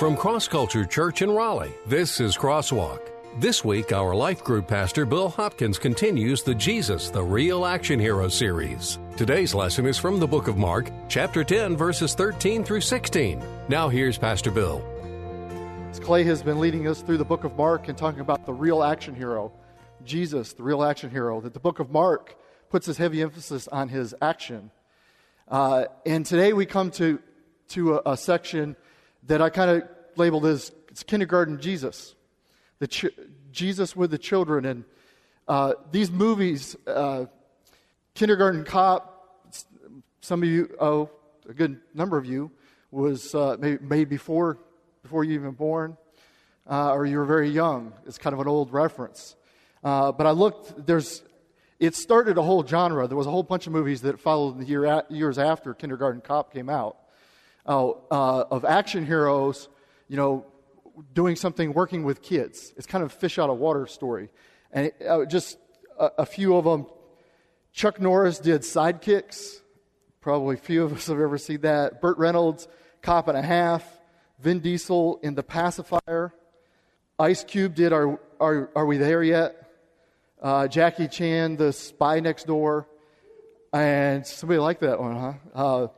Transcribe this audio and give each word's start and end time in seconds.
From 0.00 0.16
Cross 0.16 0.48
Culture 0.48 0.86
Church 0.86 1.20
in 1.20 1.30
Raleigh, 1.30 1.74
this 1.84 2.20
is 2.20 2.34
Crosswalk. 2.34 3.10
This 3.38 3.62
week, 3.62 3.92
our 3.92 4.14
life 4.14 4.42
group 4.42 4.66
pastor 4.66 5.04
Bill 5.04 5.28
Hopkins 5.28 5.78
continues 5.78 6.42
the 6.42 6.54
Jesus, 6.54 7.10
the 7.10 7.22
Real 7.22 7.66
Action 7.66 8.00
Hero 8.00 8.28
series. 8.28 8.98
Today's 9.18 9.54
lesson 9.54 9.84
is 9.84 9.98
from 9.98 10.18
the 10.18 10.26
book 10.26 10.48
of 10.48 10.56
Mark, 10.56 10.90
chapter 11.10 11.44
10, 11.44 11.76
verses 11.76 12.14
13 12.14 12.64
through 12.64 12.80
16. 12.80 13.42
Now, 13.68 13.90
here's 13.90 14.16
Pastor 14.16 14.50
Bill. 14.50 14.82
Clay 16.00 16.24
has 16.24 16.42
been 16.42 16.60
leading 16.60 16.88
us 16.88 17.02
through 17.02 17.18
the 17.18 17.24
book 17.26 17.44
of 17.44 17.54
Mark 17.58 17.88
and 17.88 17.98
talking 17.98 18.20
about 18.20 18.46
the 18.46 18.54
real 18.54 18.82
action 18.82 19.14
hero, 19.14 19.52
Jesus, 20.06 20.54
the 20.54 20.62
real 20.62 20.82
action 20.82 21.10
hero, 21.10 21.42
that 21.42 21.52
the 21.52 21.60
book 21.60 21.78
of 21.78 21.90
Mark 21.90 22.38
puts 22.70 22.86
this 22.86 22.96
heavy 22.96 23.20
emphasis 23.20 23.68
on 23.68 23.90
his 23.90 24.14
action. 24.22 24.70
Uh, 25.46 25.84
and 26.06 26.24
today 26.24 26.54
we 26.54 26.64
come 26.64 26.90
to, 26.92 27.20
to 27.68 27.96
a, 27.96 28.12
a 28.12 28.16
section 28.16 28.76
that 29.24 29.42
I 29.42 29.50
kind 29.50 29.70
of 29.70 29.88
labeled 30.16 30.46
as 30.46 30.72
it's 30.88 31.02
kindergarten 31.02 31.60
Jesus, 31.60 32.14
the 32.78 32.86
ch- 32.86 33.06
Jesus 33.52 33.94
with 33.94 34.10
the 34.10 34.18
children. 34.18 34.64
And 34.64 34.84
uh, 35.46 35.74
these 35.90 36.10
movies, 36.10 36.76
uh, 36.86 37.26
Kindergarten 38.14 38.64
Cop, 38.64 39.54
some 40.20 40.42
of 40.42 40.48
you, 40.48 40.74
oh, 40.80 41.10
a 41.48 41.54
good 41.54 41.80
number 41.94 42.18
of 42.18 42.26
you, 42.26 42.50
was 42.90 43.34
uh, 43.34 43.56
made, 43.58 44.08
before 44.08 44.58
before 45.02 45.24
you 45.24 45.32
even 45.34 45.52
born, 45.52 45.96
uh, 46.68 46.92
or 46.92 47.06
you 47.06 47.16
were 47.18 47.24
very 47.24 47.48
young. 47.48 47.92
It's 48.06 48.18
kind 48.18 48.34
of 48.34 48.40
an 48.40 48.48
old 48.48 48.72
reference. 48.72 49.36
Uh, 49.82 50.12
but 50.12 50.26
I 50.26 50.32
looked. 50.32 50.86
There's 50.86 51.22
it 51.78 51.94
started 51.94 52.36
a 52.36 52.42
whole 52.42 52.66
genre. 52.66 53.06
There 53.08 53.16
was 53.16 53.26
a 53.26 53.30
whole 53.30 53.42
bunch 53.42 53.66
of 53.66 53.72
movies 53.72 54.02
that 54.02 54.20
followed 54.20 54.58
the 54.58 54.66
year, 54.66 55.02
years 55.08 55.38
after 55.38 55.72
Kindergarten 55.72 56.20
Cop 56.20 56.52
came 56.52 56.68
out 56.68 56.96
uh, 57.70 57.90
uh, 58.10 58.44
of 58.50 58.64
action 58.64 59.06
heroes, 59.06 59.68
you 60.08 60.16
know, 60.16 60.44
doing 61.14 61.36
something 61.36 61.72
working 61.72 62.02
with 62.02 62.20
kids. 62.20 62.74
It's 62.76 62.86
kind 62.86 63.04
of 63.04 63.12
fish 63.12 63.38
out 63.38 63.48
of 63.48 63.58
water 63.58 63.86
story. 63.86 64.28
And 64.72 64.86
it, 64.86 64.96
uh, 65.08 65.24
just 65.24 65.56
a, 65.96 66.10
a, 66.18 66.26
few 66.26 66.56
of 66.56 66.64
them. 66.64 66.86
Chuck 67.72 68.00
Norris 68.00 68.40
did 68.40 68.62
Sidekicks. 68.62 69.60
Probably 70.20 70.56
few 70.56 70.82
of 70.82 70.92
us 70.92 71.06
have 71.06 71.20
ever 71.20 71.38
seen 71.38 71.60
that. 71.60 72.00
Burt 72.00 72.18
Reynolds, 72.18 72.66
Cop 73.02 73.28
and 73.28 73.38
a 73.38 73.42
Half. 73.42 73.84
Vin 74.40 74.58
Diesel 74.58 75.20
in 75.22 75.36
The 75.36 75.44
Pacifier. 75.44 76.34
Ice 77.20 77.44
Cube 77.44 77.76
did 77.76 77.92
Are, 77.92 78.18
Are, 78.40 78.68
Are 78.74 78.84
We 78.84 78.96
There 78.96 79.22
Yet? 79.22 79.54
Uh, 80.42 80.66
Jackie 80.66 81.06
Chan, 81.06 81.54
The 81.54 81.72
Spy 81.72 82.18
Next 82.18 82.48
Door. 82.48 82.88
And 83.72 84.26
somebody 84.26 84.58
liked 84.58 84.80
that 84.80 84.98
one, 84.98 85.16
huh? 85.16 85.32
Uh, 85.54 85.88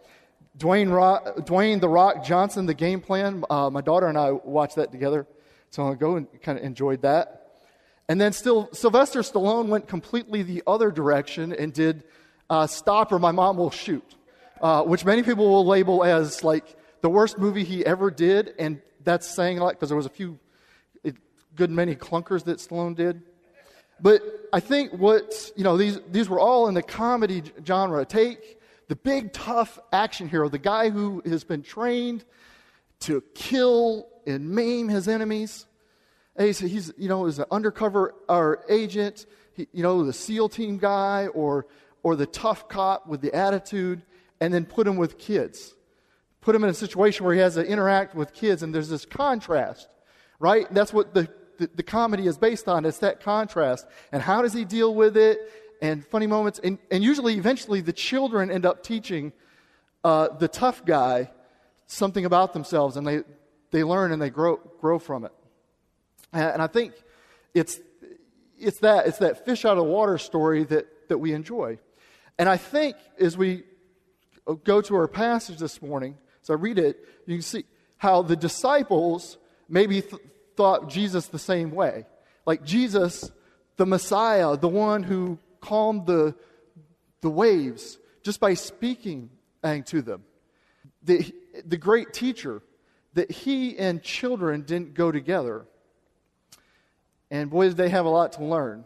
Dwayne, 0.58 0.92
Rock, 0.92 1.25
Dwayne 1.39 1.81
the 1.81 1.89
Rock 1.89 2.25
Johnson, 2.25 2.67
the 2.67 2.75
game 2.75 3.00
plan. 3.00 3.45
Uh, 3.48 3.70
my 3.70 3.81
daughter 3.81 4.06
and 4.06 4.19
I 4.19 4.33
watched 4.33 4.77
that 4.77 4.92
together, 4.92 5.27
so 5.70 5.89
I 5.89 5.95
go 5.95 6.17
and 6.17 6.27
kind 6.42 6.58
of 6.58 6.64
enjoyed 6.64 7.03
that. 7.03 7.39
And 8.08 8.20
then 8.20 8.33
still, 8.33 8.69
Sylvester 8.73 9.20
Stallone 9.20 9.69
went 9.69 9.89
completely 9.89 10.42
the 10.42 10.62
other 10.67 10.91
direction 10.91 11.53
and 11.53 11.73
did 11.73 12.05
uh, 12.50 12.67
Stop 12.67 13.12
or 13.12 13.19
My 13.19 13.33
Mom 13.33 13.56
Will 13.56 13.70
Shoot, 13.70 14.05
uh, 14.61 14.83
which 14.83 15.05
many 15.05 15.23
people 15.23 15.48
will 15.48 15.64
label 15.64 16.05
as 16.05 16.45
like 16.45 16.77
the 17.00 17.08
worst 17.08 17.39
movie 17.39 17.64
he 17.64 17.84
ever 17.86 18.11
did, 18.11 18.53
and 18.58 18.83
that's 19.05 19.27
saying 19.27 19.58
a 19.58 19.64
lot 19.64 19.70
because 19.75 19.89
there 19.89 19.97
was 19.97 20.06
a 20.06 20.11
few 20.11 20.39
it, 21.03 21.17
good 21.56 21.70
many 21.70 21.95
clunkers 21.95 22.45
that 22.45 22.58
Stallone 22.58 22.95
did. 22.95 23.23
But 24.00 24.23
I 24.53 24.61
think 24.61 24.92
what 24.92 25.53
you 25.56 25.64
know 25.64 25.78
these 25.78 25.98
these 26.11 26.28
were 26.28 26.41
all 26.41 26.69
in 26.69 26.75
the 26.75 26.83
comedy 26.83 27.42
genre. 27.64 28.05
Take 28.05 28.61
the 28.93 28.97
big, 28.97 29.33
tough 29.33 29.79
action 29.91 30.29
hero, 30.29 30.51
the 30.51 30.59
guy 30.59 30.91
who 30.91 31.23
has 31.25 31.45
been 31.45 31.62
trained 31.62 32.27
to 33.01 33.23
kill 33.35 34.07
and 34.27 34.51
maim 34.51 34.87
his 34.87 35.09
enemies. 35.09 35.65
He's, 36.39 36.59
he's 36.59 36.93
you 36.98 37.09
know, 37.09 37.25
is 37.25 37.39
an 37.39 37.47
undercover 37.51 38.15
or 38.29 38.63
agent, 38.69 39.25
he, 39.55 39.67
you 39.73 39.83
know, 39.83 40.05
the 40.05 40.13
SEAL 40.13 40.51
team 40.51 40.77
guy 40.77 41.29
or, 41.29 41.64
or 42.03 42.17
the 42.17 42.27
tough 42.27 42.69
cop 42.69 43.07
with 43.07 43.23
the 43.23 43.33
attitude, 43.33 44.03
and 44.42 44.53
then 44.53 44.67
put 44.67 44.86
him 44.86 44.98
with 44.98 45.17
kids. 45.17 45.74
Put 46.42 46.55
him 46.55 46.63
in 46.63 46.69
a 46.69 46.74
situation 46.74 47.24
where 47.24 47.35
he 47.35 47.41
has 47.41 47.55
to 47.55 47.64
interact 47.64 48.14
with 48.14 48.35
kids, 48.35 48.63
and 48.63 48.74
there's 48.74 48.91
this 48.91 49.07
contrast, 49.07 49.89
right? 50.39 50.67
That's 50.70 50.92
what 50.92 51.14
the, 51.14 51.30
the, 51.57 51.70
the 51.77 51.83
comedy 51.83 52.27
is 52.27 52.36
based 52.36 52.69
on. 52.69 52.85
It's 52.85 52.98
that 52.98 53.20
contrast. 53.23 53.86
And 54.13 54.20
how 54.20 54.42
does 54.42 54.53
he 54.53 54.67
deal 54.67 54.95
with 54.95 55.17
it? 55.17 55.39
And 55.83 56.07
funny 56.07 56.29
moments. 56.29 56.61
And, 56.63 56.79
and 56.91 57.03
usually, 57.03 57.35
eventually, 57.35 57.83
the 57.83 57.93
children 57.93 58.51
end 58.51 58.65
up 58.65 58.83
teaching 58.85 59.33
uh, 60.05 60.29
the 60.29 60.48
tough 60.48 60.85
guy 60.87 61.31
something 61.87 62.25
about 62.25 62.55
themselves, 62.55 62.97
and 62.97 63.07
they, 63.07 63.23
they 63.73 63.85
learn 63.85 64.13
and 64.13 64.23
they 64.23 64.31
grow, 64.31 64.57
grow 64.81 64.98
from 64.98 65.25
it. 65.25 65.33
And, 66.33 66.45
and 66.45 66.63
I 66.63 66.69
think 66.69 66.95
it's, 67.53 67.81
it's, 68.59 68.79
that, 68.79 69.09
it's 69.09 69.19
that 69.19 69.45
fish 69.45 69.65
out 69.65 69.77
of 69.77 69.85
water 69.85 70.17
story 70.19 70.65
that, 70.65 71.09
that 71.09 71.19
we 71.19 71.33
enjoy. 71.33 71.79
And 72.39 72.48
I 72.48 72.57
think 72.57 72.97
as 73.19 73.37
we 73.37 73.65
go 74.65 74.81
to 74.81 74.95
our 74.95 75.09
passage 75.09 75.59
this 75.59 75.83
morning, 75.83 76.17
as 76.42 76.48
I 76.48 76.55
read 76.55 76.79
it, 76.79 76.97
you 77.27 77.35
can 77.35 77.42
see 77.42 77.65
how 77.97 78.23
the 78.23 78.37
disciples 78.37 79.37
maybe 79.69 80.01
th- 80.01 80.23
thought 80.57 80.89
Jesus 80.89 81.27
the 81.27 81.39
same 81.39 81.73
way. 81.73 82.07
Like 82.47 82.65
Jesus, 82.65 83.31
the 83.77 83.87
Messiah, 83.87 84.57
the 84.57 84.69
one 84.69 85.03
who 85.03 85.39
calmed 85.62 86.06
the, 86.06 86.34
the 87.23 87.30
waves 87.30 87.98
just 88.23 88.39
by 88.39 88.52
speaking 88.52 89.30
to 89.62 90.02
them. 90.02 90.24
The, 91.02 91.33
the 91.67 91.78
great 91.78 92.12
teacher, 92.12 92.62
that 93.14 93.30
he 93.30 93.78
and 93.78 94.02
children 94.02 94.62
didn't 94.62 94.95
go 94.95 95.12
together. 95.12 95.67
And 97.30 97.50
boy, 97.50 97.68
did 97.68 97.77
they 97.77 97.89
have 97.89 98.06
a 98.06 98.08
lot 98.08 98.33
to 98.34 98.45
learn. 98.45 98.84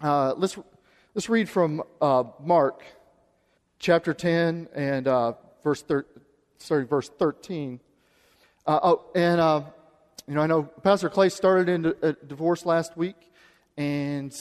Uh, 0.00 0.34
let's, 0.36 0.58
let's 1.14 1.28
read 1.28 1.48
from 1.48 1.82
uh, 2.00 2.24
Mark 2.42 2.82
chapter 3.78 4.14
10 4.14 4.68
and 4.74 5.08
uh, 5.08 5.32
verse, 5.62 5.82
thir- 5.82 6.06
sorry, 6.58 6.84
verse 6.84 7.08
13. 7.08 7.80
Uh, 8.66 8.80
oh, 8.82 9.04
and, 9.14 9.40
uh, 9.40 9.62
you 10.26 10.34
know, 10.34 10.40
I 10.40 10.46
know 10.46 10.62
Pastor 10.62 11.08
Clay 11.08 11.28
started 11.28 11.68
in 11.68 11.94
a 12.02 12.12
divorce 12.12 12.64
last 12.64 12.96
week, 12.96 13.16
and 13.76 14.32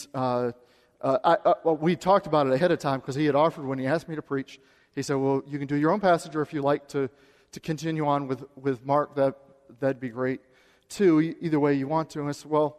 uh, 1.02 1.18
I, 1.24 1.50
uh, 1.50 1.74
we 1.74 1.96
talked 1.96 2.28
about 2.28 2.48
it 2.48 2.54
ahead 2.54 2.72
of 2.72 2.80
time 2.80 3.00
because 3.00 3.16
he 3.16 3.26
had 3.26 3.36
offered 3.36 3.66
when 3.66 3.80
he 3.80 3.88
asked 3.88 4.08
me 4.08 4.16
to 4.16 4.22
preach. 4.22 4.60
He 4.94 5.02
said, 5.02 5.16
"Well, 5.16 5.42
you 5.48 5.58
can 5.58 5.68
do 5.68 5.76
your 5.76 5.92
own 5.92 6.00
passage, 6.00 6.36
or 6.36 6.42
if 6.42 6.54
you 6.54 6.62
like 6.62 6.88
to 6.90 7.10
to 7.52 7.60
continue 7.60 8.06
on 8.06 8.28
with 8.28 8.44
with 8.56 8.86
Mark, 8.86 9.16
that 9.16 9.36
that'd 9.80 10.00
be 10.00 10.10
great 10.10 10.42
too. 10.90 11.36
Either 11.42 11.60
way 11.60 11.74
you 11.74 11.88
want 11.88 12.10
to." 12.12 12.20
And 12.20 12.30
I 12.30 12.34
said, 12.34 12.52
"Well, 12.52 12.78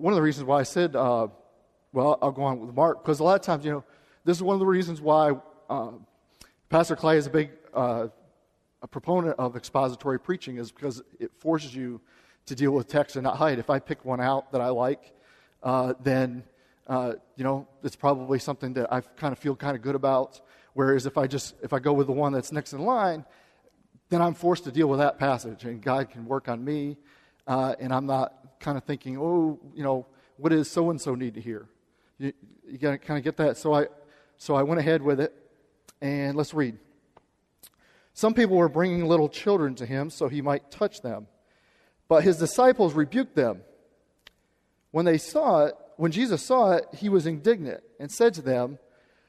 one 0.00 0.14
of 0.14 0.16
the 0.16 0.22
reasons 0.22 0.46
why 0.46 0.60
I 0.60 0.62
said, 0.62 0.96
uh, 0.96 1.28
well, 1.92 2.18
I'll 2.22 2.32
go 2.32 2.42
on 2.42 2.58
with 2.58 2.74
Mark 2.74 3.02
because 3.02 3.20
a 3.20 3.24
lot 3.24 3.34
of 3.34 3.42
times, 3.42 3.64
you 3.66 3.70
know, 3.72 3.84
this 4.24 4.36
is 4.36 4.42
one 4.42 4.54
of 4.54 4.60
the 4.60 4.66
reasons 4.66 5.00
why 5.00 5.32
uh, 5.68 5.90
Pastor 6.70 6.96
Clay 6.96 7.18
is 7.18 7.26
a 7.26 7.30
big 7.30 7.50
uh, 7.74 8.08
a 8.82 8.88
proponent 8.88 9.36
of 9.38 9.56
expository 9.56 10.18
preaching 10.18 10.56
is 10.56 10.72
because 10.72 11.02
it 11.18 11.30
forces 11.38 11.74
you 11.74 12.00
to 12.46 12.54
deal 12.54 12.70
with 12.70 12.88
text 12.88 13.16
and 13.16 13.24
not 13.24 13.36
hide. 13.36 13.58
If 13.58 13.68
I 13.68 13.78
pick 13.78 14.04
one 14.04 14.20
out 14.20 14.52
that 14.52 14.62
I 14.62 14.70
like, 14.70 15.12
uh, 15.62 15.92
then 16.02 16.44
uh, 16.90 17.12
you 17.36 17.44
know, 17.44 17.68
it's 17.84 17.94
probably 17.94 18.40
something 18.40 18.72
that 18.72 18.92
I 18.92 19.00
kind 19.00 19.32
of 19.32 19.38
feel 19.38 19.54
kind 19.54 19.76
of 19.76 19.82
good 19.82 19.94
about. 19.94 20.40
Whereas 20.74 21.06
if 21.06 21.16
I 21.16 21.28
just 21.28 21.54
if 21.62 21.72
I 21.72 21.78
go 21.78 21.92
with 21.92 22.08
the 22.08 22.12
one 22.12 22.32
that's 22.32 22.50
next 22.50 22.72
in 22.72 22.80
line, 22.80 23.24
then 24.08 24.20
I'm 24.20 24.34
forced 24.34 24.64
to 24.64 24.72
deal 24.72 24.88
with 24.88 24.98
that 24.98 25.16
passage, 25.16 25.64
and 25.64 25.80
God 25.80 26.10
can 26.10 26.26
work 26.26 26.48
on 26.48 26.64
me, 26.64 26.96
uh, 27.46 27.76
and 27.78 27.94
I'm 27.94 28.06
not 28.06 28.58
kind 28.58 28.76
of 28.76 28.82
thinking, 28.82 29.16
oh, 29.18 29.60
you 29.72 29.84
know, 29.84 30.04
what 30.36 30.50
does 30.50 30.68
so 30.68 30.90
and 30.90 31.00
so 31.00 31.14
need 31.14 31.34
to 31.34 31.40
hear? 31.40 31.68
You, 32.18 32.32
you 32.68 32.76
got 32.76 32.90
to 32.90 32.98
kind 32.98 33.18
of 33.18 33.24
get 33.24 33.36
that. 33.36 33.56
So 33.56 33.72
I 33.72 33.86
so 34.36 34.56
I 34.56 34.64
went 34.64 34.80
ahead 34.80 35.00
with 35.00 35.20
it, 35.20 35.32
and 36.02 36.36
let's 36.36 36.52
read. 36.52 36.76
Some 38.14 38.34
people 38.34 38.56
were 38.56 38.68
bringing 38.68 39.06
little 39.06 39.28
children 39.28 39.76
to 39.76 39.86
him 39.86 40.10
so 40.10 40.26
he 40.26 40.42
might 40.42 40.72
touch 40.72 41.02
them, 41.02 41.28
but 42.08 42.24
his 42.24 42.36
disciples 42.36 42.94
rebuked 42.94 43.36
them. 43.36 43.62
When 44.90 45.04
they 45.04 45.18
saw 45.18 45.66
it, 45.66 45.74
when 46.00 46.12
Jesus 46.12 46.42
saw 46.42 46.72
it, 46.72 46.86
he 46.94 47.10
was 47.10 47.26
indignant 47.26 47.82
and 47.98 48.10
said 48.10 48.32
to 48.32 48.40
them, 48.40 48.78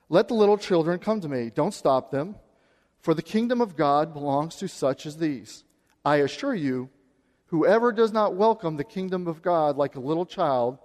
Let 0.08 0.30
the 0.30 0.36
little 0.36 0.58
children 0.58 1.00
come 1.00 1.20
to 1.20 1.28
me. 1.28 1.52
Don't 1.54 1.74
stop 1.74 2.12
them, 2.12 2.36
for 3.02 3.14
the 3.14 3.22
kingdom 3.22 3.60
of 3.60 3.76
God 3.76 4.14
belongs 4.14 4.56
to 4.56 4.70
such 4.70 5.06
as 5.06 5.18
these. 5.18 5.66
I 6.06 6.18
assure 6.18 6.56
you, 6.56 6.90
whoever 7.48 7.92
does 7.92 8.14
not 8.14 8.36
welcome 8.36 8.78
the 8.78 8.86
kingdom 8.86 9.28
of 9.28 9.42
God 9.42 9.76
like 9.76 9.98
a 9.98 10.00
little 10.00 10.26
child 10.26 10.78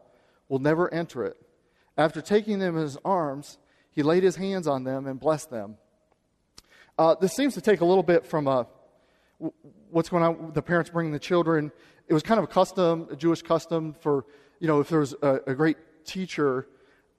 will 0.49 0.59
never 0.59 0.93
enter 0.93 1.25
it. 1.25 1.37
After 1.97 2.21
taking 2.21 2.59
them 2.59 2.77
in 2.77 2.83
his 2.83 2.99
arms, 3.05 3.57
he 3.89 4.03
laid 4.03 4.25
his 4.25 4.35
hands 4.35 4.67
on 4.67 4.83
them 4.83 5.07
and 5.07 5.21
blessed 5.21 5.51
them. 5.51 5.77
Uh, 6.99 7.15
this 7.15 7.35
seems 7.35 7.55
to 7.55 7.61
take 7.61 7.81
a 7.81 7.85
little 7.85 8.03
bit 8.03 8.27
from 8.27 8.49
a, 8.49 8.67
uh, 9.41 9.51
what's 9.91 10.09
going 10.09 10.25
on, 10.25 10.51
the 10.53 10.63
parents 10.63 10.91
bringing 10.91 11.13
the 11.13 11.21
children. 11.21 11.71
It 12.09 12.15
was 12.15 12.25
kind 12.25 12.39
of 12.39 12.45
a 12.45 12.49
custom, 12.49 13.07
a 13.13 13.15
Jewish 13.15 13.43
custom 13.43 13.95
for 14.01 14.25
you 14.61 14.67
know, 14.67 14.81
if 14.81 14.89
there 14.89 15.01
was 15.01 15.15
a, 15.23 15.41
a 15.47 15.55
great 15.55 15.77
teacher, 16.05 16.67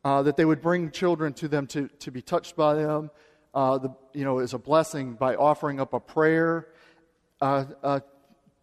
uh, 0.04 0.24
that 0.24 0.38
they 0.38 0.46
would 0.46 0.62
bring 0.62 0.92
children 0.92 1.34
to 1.34 1.48
them 1.48 1.68
to, 1.68 1.90
to 2.00 2.12
be 2.12 2.22
touched 2.22 2.56
by 2.56 2.74
them, 2.74 3.12
uh, 3.54 3.78
the, 3.78 3.94
you 4.14 4.24
know, 4.24 4.40
as 4.40 4.54
a 4.54 4.58
blessing 4.58 5.14
by 5.14 5.36
offering 5.36 5.80
up 5.80 5.94
a 5.94 6.00
prayer 6.00 6.68
uh, 7.42 7.66
uh 7.84 8.00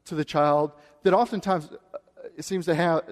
to 0.04 0.14
the 0.14 0.24
child 0.24 0.72
that 1.02 1.14
oftentimes 1.14 1.70
uh, 1.70 1.98
it 2.36 2.44
seems 2.44 2.64
to 2.66 2.74
have 2.74 3.02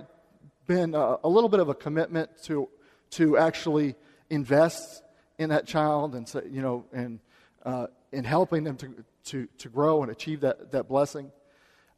been 0.67 0.95
a, 0.95 1.17
a 1.25 1.29
little 1.29 1.49
bit 1.49 1.61
of 1.61 1.69
a 1.69 1.75
commitment 1.75 2.31
to, 2.43 2.69
to 3.11 3.37
actually 3.39 3.95
invest 4.31 5.03
in 5.39 5.51
that 5.51 5.67
child 5.67 6.15
and, 6.15 6.31
you 6.51 6.63
know, 6.63 6.85
and 6.93 7.21
uh, 7.65 7.87
in 8.13 8.25
helping 8.25 8.65
them 8.65 8.77
to, 8.77 8.95
to, 9.25 9.49
to 9.59 9.69
grow 9.69 10.03
and 10.03 10.11
achieve 10.11 10.41
that, 10.41 10.73
that 10.73 10.89
blessing. 10.89 11.31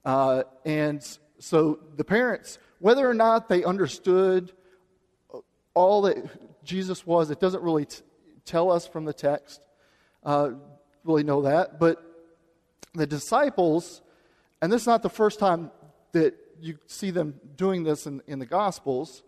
And 0.05 1.03
so 1.39 1.79
the 1.97 2.05
parents, 2.05 2.59
whether 2.85 3.09
or 3.09 3.15
not 3.15 3.49
they 3.49 3.65
understood 3.65 4.53
all 5.73 6.03
that 6.03 6.19
Jesus 6.67 7.07
was, 7.07 7.31
it 7.31 7.41
doesn't 7.41 7.63
really 7.63 7.87
t- 7.87 8.03
tell 8.45 8.71
us 8.71 8.87
from 8.87 9.07
the 9.07 9.13
text, 9.15 9.63
uh, 10.23 10.51
really 11.03 11.23
know 11.23 11.41
that. 11.41 11.81
But 11.81 11.97
the 12.93 13.07
disciples, 13.07 14.03
and 14.61 14.71
this 14.71 14.83
is 14.83 14.87
not 14.87 15.03
the 15.03 15.09
first 15.09 15.39
time 15.39 15.71
that 16.13 16.35
you 16.61 16.77
see 16.87 17.11
them 17.11 17.41
doing 17.57 17.85
this 17.85 18.05
in, 18.05 18.21
in 18.27 18.39
the 18.39 18.45
Gospels, 18.45 19.23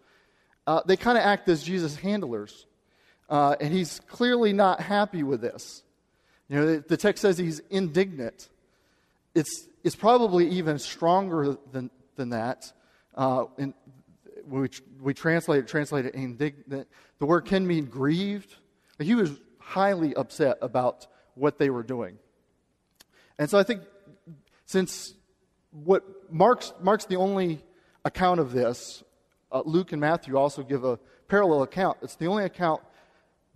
uh, 0.66 0.82
they 0.84 0.98
kind 0.98 1.16
of 1.16 1.24
act 1.24 1.48
as 1.48 1.62
Jesus' 1.62 1.96
handlers. 1.96 2.66
Uh, 3.30 3.56
and 3.58 3.72
he's 3.72 4.00
clearly 4.00 4.52
not 4.52 4.82
happy 4.82 5.22
with 5.22 5.40
this. 5.40 5.82
You 6.50 6.56
know, 6.56 6.66
the, 6.74 6.84
the 6.88 6.96
text 6.98 7.22
says 7.22 7.38
he's 7.38 7.60
indignant. 7.70 8.50
It's, 9.34 9.66
it's 9.82 9.96
probably 9.96 10.46
even 10.50 10.78
stronger 10.78 11.56
than, 11.72 11.88
than 12.16 12.28
that. 12.28 12.70
Uh, 13.16 13.46
in, 13.58 13.74
we, 14.46 14.68
we 15.00 15.14
translate 15.14 15.60
it, 15.60 15.68
translate 15.68 16.06
it 16.06 16.14
indignant. 16.14 16.88
The 17.18 17.26
word 17.26 17.42
can 17.42 17.66
mean 17.66 17.86
grieved. 17.86 18.54
He 18.98 19.14
was 19.14 19.32
highly 19.58 20.14
upset 20.14 20.58
about 20.62 21.06
what 21.34 21.58
they 21.58 21.70
were 21.70 21.82
doing. 21.82 22.18
And 23.38 23.50
so 23.50 23.58
I 23.58 23.62
think 23.62 23.82
since 24.64 25.14
what 25.70 26.04
Mark's, 26.32 26.72
Mark's 26.80 27.06
the 27.06 27.16
only 27.16 27.64
account 28.04 28.40
of 28.40 28.52
this, 28.52 29.02
uh, 29.52 29.62
Luke 29.64 29.92
and 29.92 30.00
Matthew 30.00 30.36
also 30.36 30.62
give 30.62 30.84
a 30.84 30.98
parallel 31.28 31.62
account. 31.62 31.98
It's 32.02 32.16
the 32.16 32.26
only 32.26 32.44
account 32.44 32.82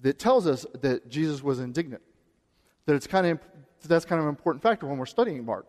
that 0.02 0.18
tells 0.18 0.46
us 0.46 0.66
that 0.80 1.08
Jesus 1.08 1.42
was 1.42 1.60
indignant. 1.60 2.02
That 2.86 2.94
it's 2.94 3.06
kind 3.06 3.26
of 3.26 3.38
that's 3.86 4.04
kind 4.04 4.18
of 4.18 4.26
an 4.26 4.30
important 4.30 4.62
factor 4.62 4.86
when 4.86 4.98
we're 4.98 5.06
studying 5.06 5.44
Mark. 5.44 5.68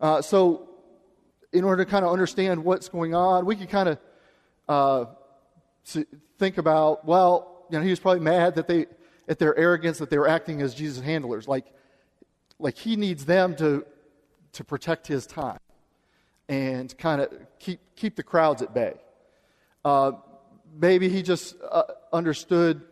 Uh, 0.00 0.22
so, 0.22 0.68
in 1.52 1.64
order 1.64 1.84
to 1.84 1.90
kind 1.90 2.04
of 2.04 2.12
understand 2.12 2.64
what's 2.64 2.88
going 2.88 3.14
on, 3.14 3.44
we 3.46 3.56
can 3.56 3.66
kind 3.66 3.88
of 3.88 3.98
uh, 4.68 5.04
think 6.38 6.58
about 6.58 7.04
well, 7.04 7.66
you 7.70 7.78
know, 7.78 7.84
he 7.84 7.90
was 7.90 8.00
probably 8.00 8.20
mad 8.20 8.54
that 8.56 8.68
they 8.68 8.86
at 9.28 9.38
their 9.38 9.56
arrogance 9.56 9.98
that 9.98 10.10
they 10.10 10.18
were 10.18 10.28
acting 10.28 10.62
as 10.62 10.74
Jesus' 10.74 11.02
handlers, 11.02 11.48
like 11.48 11.66
like 12.58 12.76
he 12.76 12.96
needs 12.96 13.24
them 13.24 13.56
to 13.56 13.84
to 14.52 14.64
protect 14.64 15.06
his 15.06 15.26
time 15.26 15.58
and 16.48 16.96
kind 16.98 17.20
of 17.20 17.32
keep 17.58 17.80
keep 17.96 18.16
the 18.16 18.22
crowds 18.22 18.62
at 18.62 18.74
bay. 18.74 18.94
Uh, 19.84 20.12
maybe 20.74 21.08
he 21.08 21.22
just 21.22 21.56
uh, 21.70 21.82
understood 22.12 22.82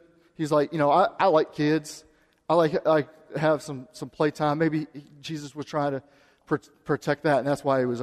he's 0.40 0.50
like, 0.50 0.72
you 0.72 0.78
know, 0.78 0.90
I, 0.90 1.08
I 1.18 1.26
like 1.26 1.52
kids. 1.52 2.04
I 2.48 2.54
like 2.54 2.86
I 2.86 3.06
have 3.36 3.62
some 3.62 3.86
some 3.92 4.08
playtime. 4.08 4.58
Maybe 4.58 4.86
Jesus 5.20 5.54
was 5.54 5.66
trying 5.66 5.92
to 5.92 6.02
pr- 6.46 6.56
protect 6.84 7.24
that, 7.24 7.38
and 7.38 7.46
that's 7.46 7.62
why 7.62 7.78
he 7.78 7.84
was 7.84 8.02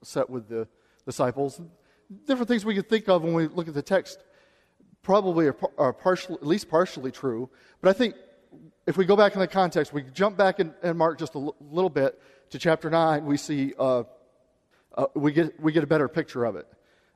upset 0.00 0.30
with 0.30 0.48
the 0.48 0.66
disciples. 1.04 1.60
Different 2.26 2.48
things 2.48 2.64
we 2.64 2.74
could 2.74 2.88
think 2.88 3.08
of 3.08 3.22
when 3.22 3.34
we 3.34 3.46
look 3.48 3.68
at 3.68 3.74
the 3.74 3.82
text 3.82 4.18
probably 5.02 5.46
are, 5.46 5.56
are 5.78 5.92
partially, 5.92 6.36
at 6.36 6.46
least 6.46 6.68
partially 6.68 7.10
true. 7.10 7.48
But 7.80 7.90
I 7.90 7.92
think 7.92 8.14
if 8.86 8.96
we 8.96 9.04
go 9.04 9.16
back 9.16 9.34
in 9.34 9.40
the 9.40 9.46
context, 9.46 9.92
we 9.92 10.02
jump 10.02 10.36
back 10.36 10.60
in, 10.60 10.74
in 10.82 10.96
Mark 10.96 11.18
just 11.18 11.34
a 11.34 11.38
l- 11.38 11.56
little 11.60 11.90
bit 11.90 12.20
to 12.50 12.58
chapter 12.58 12.90
nine. 12.90 13.24
We 13.26 13.36
see 13.36 13.74
uh, 13.78 14.04
uh, 14.96 15.06
we 15.14 15.32
get 15.32 15.60
we 15.60 15.72
get 15.72 15.84
a 15.84 15.86
better 15.86 16.08
picture 16.08 16.44
of 16.44 16.56
it. 16.56 16.66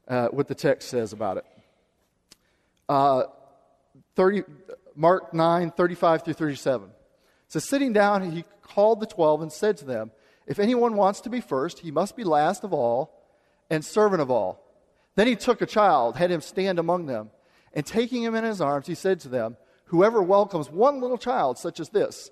Uh, 0.07 0.29
what 0.29 0.47
the 0.47 0.55
text 0.55 0.91
says 0.91 1.13
about 1.13 1.39
it. 1.39 1.45
Uh, 2.89 3.23
30, 4.17 4.43
Mark 4.95 5.33
9, 5.33 5.71
35 5.71 6.25
through 6.25 6.35
37. 6.35 6.91
So 7.49 7.59
sitting 7.59 7.95
down, 7.95 8.31
he 8.31 8.45
called 8.63 9.01
the 9.01 9.07
twelve 9.07 9.41
and 9.41 9.51
said 9.51 9.79
to 9.79 9.85
them, 9.87 10.11
If 10.47 10.59
anyone 10.59 10.97
wants 10.97 11.21
to 11.23 11.31
be 11.31 11.41
first, 11.41 11.81
he 11.81 11.91
must 11.91 12.17
be 12.17 12.25
last 12.25 12.65
of 12.65 12.73
all 12.73 13.25
and 13.71 13.85
servant 13.85 14.21
of 14.21 14.31
all. 14.31 14.61
Then 15.15 15.27
he 15.27 15.37
took 15.37 15.63
a 15.63 15.67
child, 15.67 16.17
had 16.17 16.31
him 16.31 16.41
stand 16.41 16.79
among 16.79 17.07
them, 17.07 17.31
and 17.73 17.87
taking 17.87 18.23
him 18.23 18.35
in 18.35 18.45
his 18.45 18.61
arms, 18.61 18.87
he 18.87 18.95
said 18.95 19.21
to 19.21 19.29
them, 19.29 19.57
Whoever 19.87 20.23
welcomes 20.23 20.71
one 20.71 21.01
little 21.01 21.19
child 21.19 21.59
such 21.59 21.81
as 21.81 21.91
this, 21.91 22.31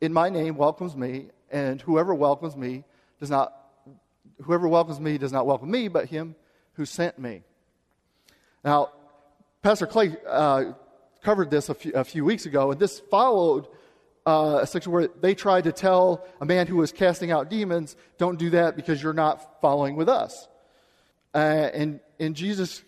in 0.00 0.12
my 0.12 0.28
name 0.28 0.56
welcomes 0.56 0.96
me, 0.96 1.28
and 1.50 1.80
whoever 1.80 2.14
welcomes 2.14 2.56
me 2.56 2.84
does 3.20 3.30
not 3.30 3.52
whoever 4.42 4.66
welcomes 4.68 5.00
me 5.00 5.16
does 5.16 5.32
not 5.32 5.46
welcome 5.46 5.70
me, 5.70 5.88
but 5.88 6.06
him 6.06 6.34
who 6.74 6.84
sent 6.84 7.18
me. 7.18 7.42
Now, 8.64 8.90
Pastor 9.62 9.86
Clay 9.86 10.16
uh, 10.26 10.72
covered 11.22 11.50
this 11.50 11.68
a 11.68 11.74
few, 11.74 11.92
a 11.92 12.04
few 12.04 12.24
weeks 12.24 12.46
ago, 12.46 12.72
and 12.72 12.80
this 12.80 13.00
followed 13.10 13.68
uh, 14.26 14.60
a 14.62 14.66
section 14.66 14.90
where 14.92 15.08
they 15.20 15.34
tried 15.34 15.64
to 15.64 15.72
tell 15.72 16.26
a 16.40 16.44
man 16.44 16.66
who 16.66 16.76
was 16.76 16.92
casting 16.92 17.30
out 17.30 17.50
demons, 17.50 17.96
don't 18.18 18.38
do 18.38 18.50
that 18.50 18.76
because 18.76 19.02
you're 19.02 19.12
not 19.12 19.60
following 19.60 19.96
with 19.96 20.08
us. 20.08 20.48
Uh, 21.34 21.38
and, 21.74 22.00
and 22.18 22.34
Jesus 22.34 22.82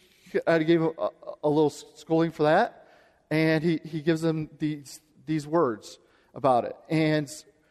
uh, 0.46 0.58
gave 0.58 0.82
a, 0.82 0.88
a, 0.98 1.10
a, 1.44 1.48
little 1.48 1.70
schooling 1.70 2.30
for 2.30 2.44
that, 2.44 2.86
and 3.30 3.62
he, 3.62 3.80
he 3.84 4.00
gives 4.00 4.20
them 4.20 4.48
these, 4.58 5.00
these 5.26 5.46
words 5.46 5.98
about 6.34 6.64
it. 6.64 6.76
And 6.88 7.30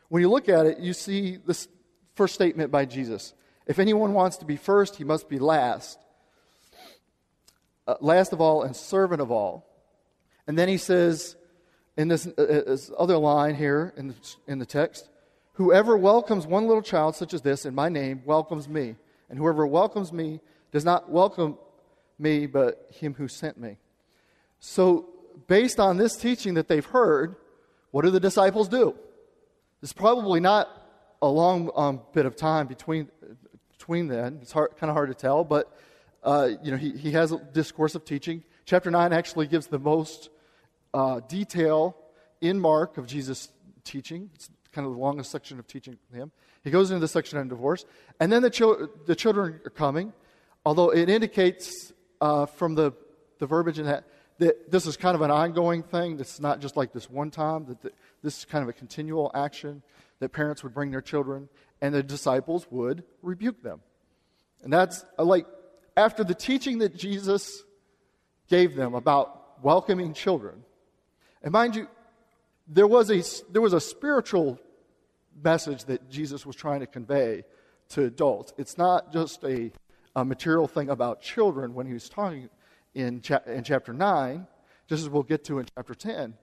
when 0.10 0.22
you 0.22 0.30
look 0.30 0.50
at 0.50 0.66
it, 0.66 0.80
you 0.80 0.94
see 0.94 1.38
this 1.38 1.68
first 2.16 2.34
statement 2.34 2.72
by 2.72 2.86
Jesus 2.86 3.34
If 3.66 3.80
anyone 3.80 4.14
wants 4.14 4.38
to 4.38 4.46
be 4.46 4.58
first, 4.58 4.96
he 4.96 5.04
must 5.04 5.28
be 5.28 5.40
last. 5.40 5.98
Uh, 7.88 7.96
last 8.00 8.34
of 8.34 8.42
all 8.42 8.64
and 8.64 8.76
servant 8.76 9.22
of 9.22 9.32
all. 9.32 9.66
And 10.48 10.58
then 10.58 10.68
he 10.68 10.78
says, 10.78 11.36
in 11.98 12.08
this, 12.08 12.28
uh, 12.28 12.42
uh, 12.42 12.46
this 12.66 12.92
other 12.98 13.18
line 13.18 13.56
here 13.56 13.94
in 13.98 14.10
the, 14.10 14.16
in 14.48 14.60
the 14.60 14.66
text, 14.66 15.10
whoever 15.54 15.98
welcomes 15.98 16.46
one 16.46 16.68
little 16.68 16.82
child 16.82 17.16
such 17.16 17.34
as 17.34 17.42
this 17.42 17.66
in 17.66 17.74
my 17.74 17.90
name 17.90 18.22
welcomes 18.26 18.68
me. 18.68 18.96
And 19.30 19.40
whoever 19.40 19.66
welcomes 19.66 20.12
me 20.12 20.42
does 20.72 20.86
not 20.86 21.10
welcome 21.10 21.58
me, 22.20 22.46
but 22.46 22.90
him 22.94 23.14
who 23.14 23.28
sent 23.28 23.58
me. 23.58 23.78
So, 24.60 25.10
based 25.48 25.80
on 25.80 25.98
this 25.98 26.16
teaching 26.16 26.54
that 26.56 26.68
they've 26.68 26.86
heard, 26.86 27.36
what 27.92 28.04
do 28.04 28.12
the 28.12 28.20
disciples 28.20 28.68
do? 28.68 28.96
It's 29.82 29.94
probably 29.94 30.40
not 30.40 30.70
a 31.22 31.28
long 31.28 31.72
um, 31.76 32.02
bit 32.14 32.26
of 32.26 32.36
time 32.36 32.68
between, 32.68 33.10
between 33.72 34.08
then. 34.08 34.40
It's 34.42 34.52
hard, 34.52 34.78
kind 34.78 34.90
of 34.90 34.96
hard 34.96 35.10
to 35.10 35.16
tell, 35.16 35.44
but 35.44 35.76
uh, 36.24 36.50
you 36.64 36.72
know, 36.72 36.78
he, 36.78 36.92
he 36.92 37.12
has 37.12 37.32
a 37.32 37.38
discourse 37.38 37.96
of 37.96 38.04
teaching. 38.04 38.44
Chapter 38.66 38.90
9 38.90 39.14
actually 39.14 39.48
gives 39.48 39.68
the 39.68 39.80
most 39.80 40.30
uh, 40.96 41.20
detail 41.28 41.96
in 42.40 42.60
Mark 42.60 42.98
of 42.98 43.06
Jesus' 43.06 43.50
teaching. 43.84 44.30
It's 44.34 44.50
kind 44.72 44.88
of 44.88 44.94
the 44.94 45.00
longest 45.00 45.30
section 45.30 45.60
of 45.60 45.68
teaching 45.68 45.98
him. 46.14 46.32
He 46.64 46.72
goes 46.72 46.90
into 46.90 47.02
the 47.02 47.08
section 47.08 47.38
on 47.38 47.50
divorce. 47.50 47.86
And 48.20 48.32
then 48.32 48.42
the, 48.42 48.50
chil- 48.50 48.90
the 49.06 49.16
children 49.16 49.60
are 49.66 49.70
coming, 49.70 50.14
although 50.66 50.90
it 50.92 51.10
indicates 51.10 51.92
uh, 52.22 52.46
from 52.46 52.76
the, 52.76 52.94
the 53.40 53.46
verbiage 53.46 53.78
in 53.78 53.86
that 53.86 54.06
that 54.38 54.70
this 54.70 54.86
is 54.86 54.98
kind 54.98 55.16
of 55.16 55.22
an 55.22 55.32
ongoing 55.32 55.82
thing. 55.82 56.20
Is 56.20 56.42
not 56.42 56.60
just 56.60 56.76
like 56.76 56.92
this 56.92 57.10
one 57.10 57.32
time, 57.32 57.66
that 57.68 57.82
the, 57.82 57.92
this 58.22 58.40
is 58.40 58.46
kind 58.46 58.64
of 58.64 58.70
a 58.70 58.74
continual 58.74 59.32
action 59.34 59.82
that 60.20 60.30
parents 60.30 60.64
would 60.64 60.74
bring 60.74 60.92
their 60.92 61.02
children 61.02 61.48
and 61.82 61.94
the 61.94 62.04
disciples 62.04 62.68
would 62.70 63.04
rebuke 63.22 63.62
them. 63.62 63.82
And 64.62 64.74
that's 64.74 65.06
uh, 65.18 65.24
like 65.24 65.46
after 65.96 66.24
the 66.24 66.36
teaching 66.36 66.80
that 66.80 66.96
Jesus 66.96 67.64
gave 68.50 68.76
them 68.76 68.94
about 68.94 69.64
welcoming 69.64 70.14
children, 70.14 70.64
and 71.46 71.52
mind 71.52 71.76
you, 71.76 71.88
there 72.68 72.88
was 72.88 73.12
a, 73.12 73.24
there 73.52 73.62
was 73.62 73.74
a 73.74 73.80
spiritual 73.80 74.60
message 75.44 75.86
that 75.86 76.10
Jesus 76.10 76.44
was 76.44 76.56
trying 76.56 76.80
to 76.80 76.88
convey 76.88 77.44
to 77.90 78.06
adults. 78.06 78.52
It's 78.58 78.80
not 78.80 79.14
just 79.14 79.44
a, 79.44 79.72
a 80.16 80.26
material 80.26 80.68
thing 80.68 80.90
about 80.90 81.22
children 81.22 81.76
when 81.76 81.86
he 81.86 81.94
was 81.94 82.10
talking 82.10 82.50
in, 82.96 83.22
cha- 83.22 83.44
in 83.46 83.64
chapter 83.64 83.94
9, 83.94 84.48
just 84.88 85.04
as 85.04 85.10
we'll 85.10 85.22
get 85.22 85.44
to 85.46 85.60
in 85.60 85.68
chapter 85.78 85.94
10. 85.94 86.34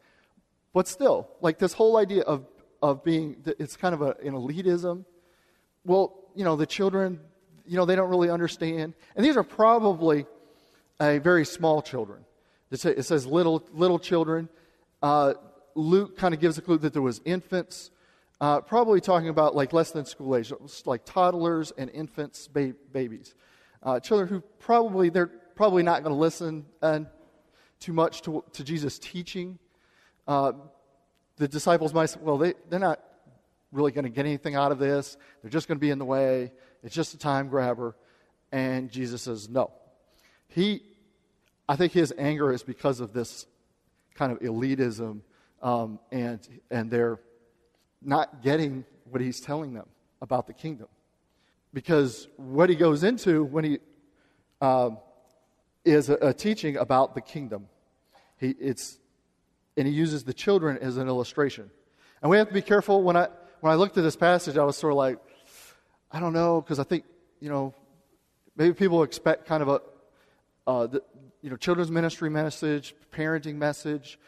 But 0.73 0.87
still, 0.87 1.29
like 1.41 1.59
this 1.59 1.73
whole 1.73 1.97
idea 1.97 2.23
of, 2.23 2.47
of 2.81 3.03
being, 3.03 3.43
it's 3.45 3.77
kind 3.77 3.95
of 3.95 4.03
a, 4.03 4.15
an 4.23 4.35
elitism. 4.35 5.05
Well, 5.85 6.15
you 6.37 6.45
know, 6.45 6.55
the 6.55 6.67
children, 6.67 7.19
you 7.67 7.77
know, 7.77 7.87
they 7.87 7.97
don't 7.97 8.09
really 8.09 8.31
understand. 8.31 8.95
And 9.17 9.27
these 9.27 9.37
are 9.37 9.43
probably 9.43 10.27
a 11.01 11.19
very 11.19 11.45
small 11.45 11.83
children. 11.83 12.25
It 12.71 13.05
says 13.05 13.27
little, 13.27 13.67
little 13.75 13.99
children. 13.99 14.49
Uh, 15.03 15.35
Luke 15.75 16.17
kind 16.17 16.33
of 16.35 16.41
gives 16.41 16.59
a 16.59 16.63
clue 16.63 16.79
that 16.79 16.93
there 16.93 17.03
was 17.03 17.21
infants, 17.25 17.91
uh, 18.41 18.61
probably 18.61 19.01
talking 19.01 19.29
about 19.29 19.55
like 19.57 19.73
less 19.73 19.91
than 19.91 20.05
school 20.05 20.37
age, 20.37 20.53
like 20.85 21.05
toddlers 21.05 21.73
and 21.77 21.91
infants, 21.91 22.49
ba- 22.49 22.75
babies, 22.93 23.35
uh, 23.83 23.99
children 23.99 24.29
who 24.29 24.41
probably 24.59 25.09
they're 25.09 25.31
probably 25.55 25.83
not 25.83 26.03
going 26.03 26.15
to 26.15 26.21
listen 26.21 26.65
uh, 26.83 27.01
too 27.81 27.93
much 27.93 28.23
to, 28.23 28.45
to 28.53 28.65
Jesus' 28.65 28.99
teaching. 28.99 29.59
Uh, 30.27 30.53
the 31.37 31.49
disciples 31.49 31.93
might 31.93 32.07
say, 32.07 32.21
well, 32.23 32.39
they, 32.39 32.55
they're 32.69 32.79
not 32.79 33.01
really 33.73 33.93
going 33.93 34.05
to 34.05 34.11
get 34.11 34.25
anything 34.27 34.55
out 34.55 34.71
of 34.73 34.79
this. 34.79 35.17
They're 35.43 35.51
just 35.51 35.67
going 35.69 35.79
to 35.79 35.81
be 35.81 35.91
in 35.91 35.99
the 35.99 36.05
way. 36.05 36.53
It's 36.83 36.95
just 36.95 37.15
a 37.15 37.19
time 37.19 37.49
grabber. 37.49 37.97
And 38.51 38.91
Jesus 38.91 39.23
says, 39.23 39.49
no. 39.49 39.73
He, 40.49 40.83
I 41.69 41.77
think 41.77 41.93
his 41.93 42.13
anger 42.17 42.53
is 42.53 42.63
because 42.63 43.01
of 43.01 43.13
this 43.13 43.47
kind 44.15 44.33
of 44.33 44.41
elitism 44.41 45.21
um, 45.63 45.99
and, 46.11 46.41
and 46.71 46.91
they're 46.91 47.19
not 48.03 48.43
getting 48.43 48.85
what 49.05 49.21
he's 49.21 49.41
telling 49.41 49.75
them 49.75 49.87
about 50.21 50.47
the 50.47 50.53
kingdom. 50.53 50.89
Because 51.73 52.29
what 52.37 52.69
he 52.69 52.77
goes 52.77 53.05
into 53.05 53.45
when 53.45 53.65
he 53.65 53.79
uh, 54.61 54.91
is 55.85 56.11
a, 56.11 56.15
a, 56.15 56.35
teaching 56.35 56.77
about 56.77 57.15
the 57.15 57.21
kingdom, 57.21 57.69
he, 58.39 58.51
it's, 58.61 58.99
and 59.77 59.87
he 59.87 59.95
uses 59.95 60.25
the 60.25 60.35
children 60.35 60.79
as 60.79 60.97
an 60.97 61.09
illustration. 61.09 61.71
And 62.21 62.31
we 62.31 62.37
have 62.37 62.49
to 62.49 62.55
be 62.55 62.63
careful. 62.63 63.03
When 63.03 63.17
I, 63.17 63.29
when 63.61 63.73
I 63.73 63.77
looked 63.77 63.97
at 63.97 64.05
this 64.05 64.17
passage, 64.17 64.57
I 64.57 64.65
was 64.65 64.77
sort 64.77 64.93
of 64.93 64.97
like, 64.97 65.19
I 66.11 66.21
don't 66.21 66.33
know, 66.33 66.61
because 66.61 66.79
I 66.79 66.85
think, 66.85 67.05
you 67.41 67.49
know, 67.49 67.75
maybe 68.57 68.75
people 68.75 69.03
expect 69.03 69.47
kind 69.47 69.63
of 69.63 69.69
a, 69.69 69.81
uh, 70.67 70.87
the, 70.87 71.03
you 71.43 71.51
know, 71.51 71.57
children's 71.57 71.91
ministry 71.91 72.31
message, 72.31 72.95
parenting 73.13 73.57
message. 73.57 74.19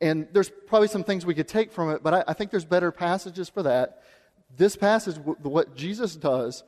And 0.00 0.28
there's 0.32 0.50
probably 0.66 0.88
some 0.88 1.04
things 1.04 1.26
we 1.26 1.34
could 1.34 1.48
take 1.48 1.72
from 1.72 1.90
it, 1.90 2.02
but 2.02 2.14
I, 2.14 2.24
I 2.28 2.32
think 2.32 2.50
there's 2.50 2.64
better 2.64 2.92
passages 2.92 3.48
for 3.48 3.64
that. 3.64 4.02
This 4.56 4.76
passage, 4.76 5.16
what 5.16 5.76
Jesus 5.76 6.16
does, 6.16 6.62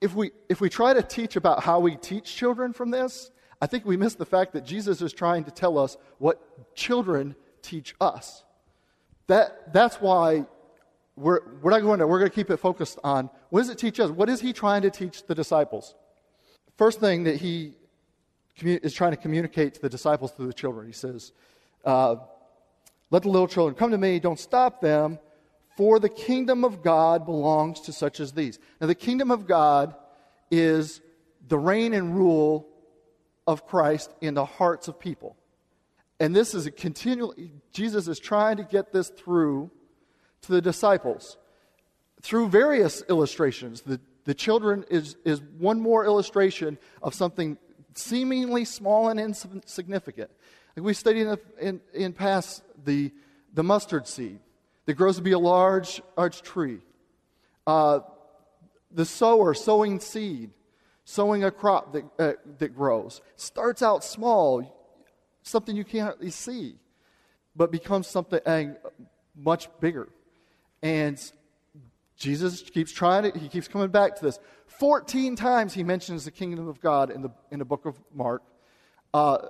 if 0.00 0.14
we, 0.14 0.30
if 0.48 0.60
we 0.60 0.70
try 0.70 0.94
to 0.94 1.02
teach 1.02 1.36
about 1.36 1.64
how 1.64 1.80
we 1.80 1.96
teach 1.96 2.34
children 2.34 2.72
from 2.72 2.90
this, 2.90 3.30
I 3.60 3.66
think 3.66 3.84
we 3.84 3.96
miss 3.96 4.14
the 4.14 4.24
fact 4.24 4.52
that 4.54 4.64
Jesus 4.64 5.02
is 5.02 5.12
trying 5.12 5.44
to 5.44 5.50
tell 5.50 5.76
us 5.78 5.96
what 6.18 6.74
children 6.74 7.34
teach 7.60 7.94
us. 8.00 8.44
That, 9.26 9.72
that's 9.72 9.96
why 9.96 10.46
we're, 11.16 11.40
we're 11.60 11.70
not 11.70 11.82
going 11.82 11.98
to, 11.98 12.06
we're 12.06 12.18
going 12.18 12.30
to 12.30 12.34
keep 12.34 12.50
it 12.50 12.56
focused 12.56 12.98
on 13.04 13.28
what 13.50 13.60
does 13.60 13.68
it 13.68 13.78
teach 13.78 14.00
us? 14.00 14.10
What 14.10 14.30
is 14.30 14.40
he 14.40 14.52
trying 14.52 14.82
to 14.82 14.90
teach 14.90 15.26
the 15.26 15.34
disciples? 15.34 15.94
First 16.78 17.00
thing 17.00 17.24
that 17.24 17.36
he 17.36 17.74
is 18.62 18.92
trying 18.92 19.12
to 19.12 19.16
communicate 19.16 19.74
to 19.74 19.80
the 19.80 19.88
disciples 19.88 20.32
through 20.32 20.46
the 20.46 20.52
children, 20.52 20.86
he 20.86 20.92
says, 20.92 21.32
uh, 21.84 22.16
let 23.10 23.22
the 23.22 23.28
little 23.28 23.48
children 23.48 23.74
come 23.74 23.90
to 23.90 23.98
me, 23.98 24.20
don't 24.20 24.38
stop 24.38 24.80
them, 24.80 25.18
for 25.76 25.98
the 25.98 26.08
kingdom 26.08 26.64
of 26.64 26.82
God 26.82 27.24
belongs 27.24 27.80
to 27.82 27.92
such 27.92 28.20
as 28.20 28.32
these. 28.32 28.58
Now, 28.80 28.86
the 28.86 28.94
kingdom 28.94 29.30
of 29.30 29.46
God 29.46 29.94
is 30.50 31.00
the 31.48 31.58
reign 31.58 31.94
and 31.94 32.14
rule 32.14 32.68
of 33.46 33.66
Christ 33.66 34.12
in 34.20 34.34
the 34.34 34.44
hearts 34.44 34.88
of 34.88 35.00
people. 35.00 35.36
And 36.20 36.36
this 36.36 36.54
is 36.54 36.66
a 36.66 36.70
continual, 36.70 37.34
Jesus 37.72 38.06
is 38.08 38.18
trying 38.18 38.58
to 38.58 38.62
get 38.62 38.92
this 38.92 39.08
through 39.08 39.70
to 40.42 40.52
the 40.52 40.60
disciples 40.60 41.36
through 42.22 42.48
various 42.48 43.02
illustrations. 43.08 43.80
The, 43.80 44.00
the 44.24 44.34
children 44.34 44.84
is, 44.90 45.16
is 45.24 45.40
one 45.58 45.80
more 45.80 46.04
illustration 46.04 46.78
of 47.02 47.14
something 47.14 47.56
seemingly 47.94 48.64
small 48.64 49.08
and 49.08 49.18
insignificant. 49.20 50.30
Like 50.76 50.84
we 50.84 50.94
studied 50.94 51.26
in, 51.26 51.38
in, 51.60 51.80
in 51.92 52.12
past 52.12 52.62
the, 52.84 53.12
the 53.52 53.62
mustard 53.62 54.06
seed 54.06 54.38
that 54.86 54.94
grows 54.94 55.16
to 55.16 55.22
be 55.22 55.32
a 55.32 55.38
large, 55.38 56.00
large 56.16 56.42
tree. 56.42 56.80
Uh, 57.66 58.00
the 58.90 59.04
sower 59.04 59.54
sowing 59.54 60.00
seed, 60.00 60.50
sowing 61.04 61.44
a 61.44 61.50
crop 61.50 61.92
that, 61.92 62.04
uh, 62.18 62.32
that 62.58 62.74
grows, 62.74 63.20
starts 63.36 63.82
out 63.82 64.02
small, 64.04 64.98
something 65.42 65.76
you 65.76 65.84
can't 65.84 66.16
really 66.18 66.30
see, 66.30 66.76
but 67.54 67.70
becomes 67.70 68.06
something 68.06 68.40
uh, 68.46 68.64
much 69.36 69.68
bigger. 69.80 70.08
And 70.82 71.20
Jesus 72.16 72.62
keeps 72.62 72.92
trying 72.92 73.24
it, 73.24 73.36
he 73.36 73.48
keeps 73.48 73.68
coming 73.68 73.88
back 73.88 74.16
to 74.16 74.24
this. 74.24 74.38
14 74.80 75.36
times 75.36 75.74
he 75.74 75.84
mentions 75.84 76.24
the 76.24 76.30
kingdom 76.30 76.66
of 76.66 76.80
God 76.80 77.10
in 77.10 77.20
the, 77.20 77.28
in 77.50 77.58
the 77.58 77.66
book 77.66 77.84
of 77.84 78.00
Mark. 78.14 78.42
Uh, 79.12 79.48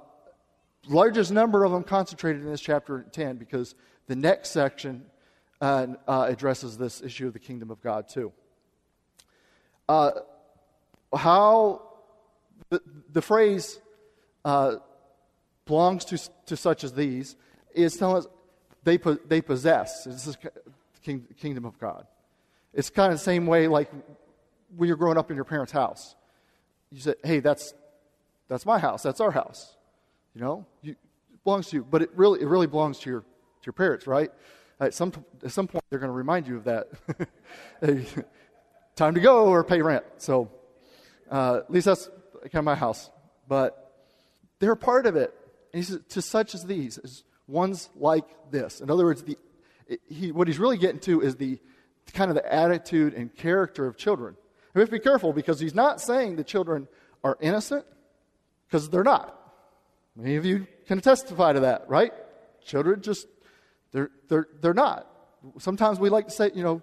largest 0.88 1.30
number 1.30 1.62
of 1.62 1.70
them 1.70 1.84
concentrated 1.84 2.42
in 2.42 2.50
this 2.50 2.60
chapter 2.60 3.06
10 3.12 3.36
because 3.36 3.76
the 4.08 4.16
next 4.16 4.50
section 4.50 5.04
uh, 5.60 5.86
uh, 6.08 6.26
addresses 6.28 6.76
this 6.76 7.00
issue 7.00 7.28
of 7.28 7.32
the 7.32 7.38
kingdom 7.38 7.70
of 7.70 7.80
God 7.80 8.08
too. 8.08 8.32
Uh, 9.88 10.10
how 11.14 11.82
the, 12.70 12.82
the 13.12 13.22
phrase 13.22 13.78
uh, 14.44 14.76
belongs 15.64 16.04
to, 16.06 16.18
to 16.46 16.56
such 16.56 16.82
as 16.82 16.92
these 16.92 17.36
is 17.72 17.96
telling 17.96 18.16
us 18.16 18.26
they, 18.82 18.98
they 19.28 19.40
possess. 19.40 20.02
This 20.02 20.26
is 20.26 20.36
the 21.04 21.34
kingdom 21.40 21.66
of 21.66 21.78
God. 21.78 22.04
It's 22.74 22.90
kind 22.90 23.12
of 23.12 23.20
the 23.20 23.24
same 23.24 23.46
way 23.46 23.68
like 23.68 23.92
when 24.76 24.86
you're 24.88 24.96
growing 24.96 25.18
up 25.18 25.30
in 25.30 25.36
your 25.36 25.44
parents' 25.44 25.72
house. 25.72 26.14
You 26.90 27.00
say, 27.00 27.14
hey, 27.22 27.40
that's, 27.40 27.74
that's 28.48 28.66
my 28.66 28.78
house. 28.78 29.02
That's 29.02 29.20
our 29.20 29.30
house. 29.30 29.76
You 30.34 30.40
know, 30.40 30.66
you, 30.82 30.92
it 30.92 31.44
belongs 31.44 31.68
to 31.68 31.76
you, 31.76 31.86
but 31.88 32.02
it 32.02 32.10
really, 32.14 32.40
it 32.40 32.46
really 32.46 32.66
belongs 32.66 32.98
to 33.00 33.10
your, 33.10 33.20
to 33.20 33.66
your 33.66 33.72
parents, 33.72 34.06
right? 34.06 34.30
At 34.80 34.94
some, 34.94 35.12
at 35.44 35.52
some 35.52 35.66
point, 35.66 35.84
they're 35.90 35.98
going 35.98 36.10
to 36.10 36.16
remind 36.16 36.46
you 36.46 36.56
of 36.56 36.64
that. 36.64 36.88
time 38.96 39.14
to 39.14 39.20
go 39.20 39.46
or 39.46 39.64
pay 39.64 39.82
rent. 39.82 40.04
So, 40.18 40.50
uh, 41.30 41.60
at 41.64 41.70
least 41.70 41.86
that's 41.86 42.08
kind 42.44 42.56
of 42.56 42.64
my 42.64 42.74
house. 42.74 43.10
But 43.48 43.94
they're 44.58 44.72
a 44.72 44.76
part 44.76 45.06
of 45.06 45.16
it. 45.16 45.34
And 45.72 45.82
he 45.82 45.86
says, 45.90 46.00
to 46.10 46.22
such 46.22 46.54
as 46.54 46.64
these, 46.64 46.98
as 46.98 47.24
ones 47.46 47.88
like 47.96 48.24
this. 48.50 48.80
In 48.80 48.90
other 48.90 49.04
words, 49.04 49.22
the, 49.22 49.36
he, 50.08 50.32
what 50.32 50.48
he's 50.48 50.58
really 50.58 50.78
getting 50.78 51.00
to 51.00 51.20
is 51.20 51.36
the 51.36 51.58
kind 52.12 52.30
of 52.30 52.34
the 52.34 52.52
attitude 52.52 53.14
and 53.14 53.34
character 53.34 53.86
of 53.86 53.96
children. 53.96 54.36
We 54.74 54.80
have 54.80 54.88
to 54.88 54.92
be 54.92 55.00
careful 55.00 55.32
because 55.32 55.60
he's 55.60 55.74
not 55.74 56.00
saying 56.00 56.36
the 56.36 56.44
children 56.44 56.88
are 57.24 57.36
innocent, 57.40 57.84
because 58.66 58.88
they're 58.88 59.04
not. 59.04 59.36
Many 60.16 60.36
of 60.36 60.44
you 60.44 60.66
can 60.86 61.00
testify 61.00 61.52
to 61.52 61.60
that, 61.60 61.88
right? 61.88 62.12
Children 62.64 63.02
just, 63.02 63.26
they're, 63.92 64.10
they're, 64.28 64.48
they're 64.60 64.74
not. 64.74 65.06
Sometimes 65.58 65.98
we 65.98 66.08
like 66.08 66.26
to 66.26 66.32
say, 66.32 66.50
you 66.54 66.62
know, 66.62 66.82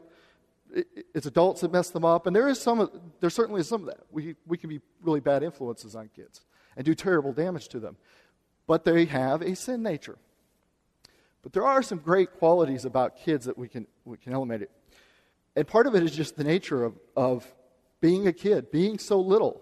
it, 0.73 0.87
it's 1.13 1.25
adults 1.25 1.61
that 1.61 1.71
mess 1.71 1.89
them 1.89 2.03
up, 2.03 2.27
and 2.27 2.35
there 2.35 2.47
is 2.47 2.59
some, 2.59 2.89
there 3.19 3.29
certainly 3.29 3.61
is 3.61 3.67
some 3.67 3.81
of 3.81 3.87
that. 3.87 4.01
We, 4.11 4.35
we 4.45 4.57
can 4.57 4.69
be 4.69 4.81
really 5.01 5.19
bad 5.19 5.43
influences 5.43 5.95
on 5.95 6.09
kids 6.15 6.41
and 6.75 6.85
do 6.85 6.93
terrible 6.93 7.31
damage 7.31 7.69
to 7.69 7.79
them. 7.79 7.97
But 8.65 8.83
they 8.83 9.05
have 9.05 9.41
a 9.41 9.55
sin 9.55 9.81
nature. 9.81 10.17
But 11.41 11.53
there 11.53 11.65
are 11.65 11.81
some 11.81 11.99
great 11.99 12.33
qualities 12.33 12.83
about 12.83 13.17
kids 13.17 13.45
that 13.45 13.57
we 13.57 13.69
can, 13.69 13.87
we 14.03 14.17
can 14.17 14.33
eliminate. 14.33 14.69
And 15.55 15.65
part 15.65 15.87
of 15.87 15.95
it 15.95 16.03
is 16.03 16.11
just 16.11 16.35
the 16.35 16.43
nature 16.43 16.83
of, 16.83 16.95
of 17.15 17.47
being 18.01 18.27
a 18.27 18.33
kid, 18.33 18.71
being 18.71 18.99
so 18.99 19.19
little. 19.19 19.61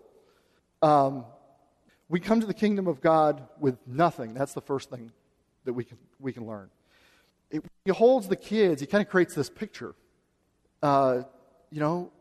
Um, 0.82 1.26
we 2.10 2.20
come 2.20 2.40
to 2.42 2.48
the 2.48 2.54
kingdom 2.54 2.88
of 2.88 3.02
God 3.02 3.48
with 3.60 3.78
nothing. 3.88 4.34
That's 4.34 4.54
the 4.54 4.62
first 4.62 4.90
thing 4.90 5.12
that 5.66 5.74
we 5.74 5.84
can, 5.84 5.98
we 6.20 6.34
can 6.34 6.46
learn. 6.46 6.70
It, 7.50 7.64
he 7.84 7.92
holds 7.92 8.28
the 8.28 8.36
kids, 8.36 8.82
he 8.82 8.88
kind 8.88 9.02
of 9.02 9.10
creates 9.10 9.34
this 9.34 9.50
picture. 9.50 9.96
Uh, 10.82 11.24
you 11.72 11.80
know, 11.80 12.12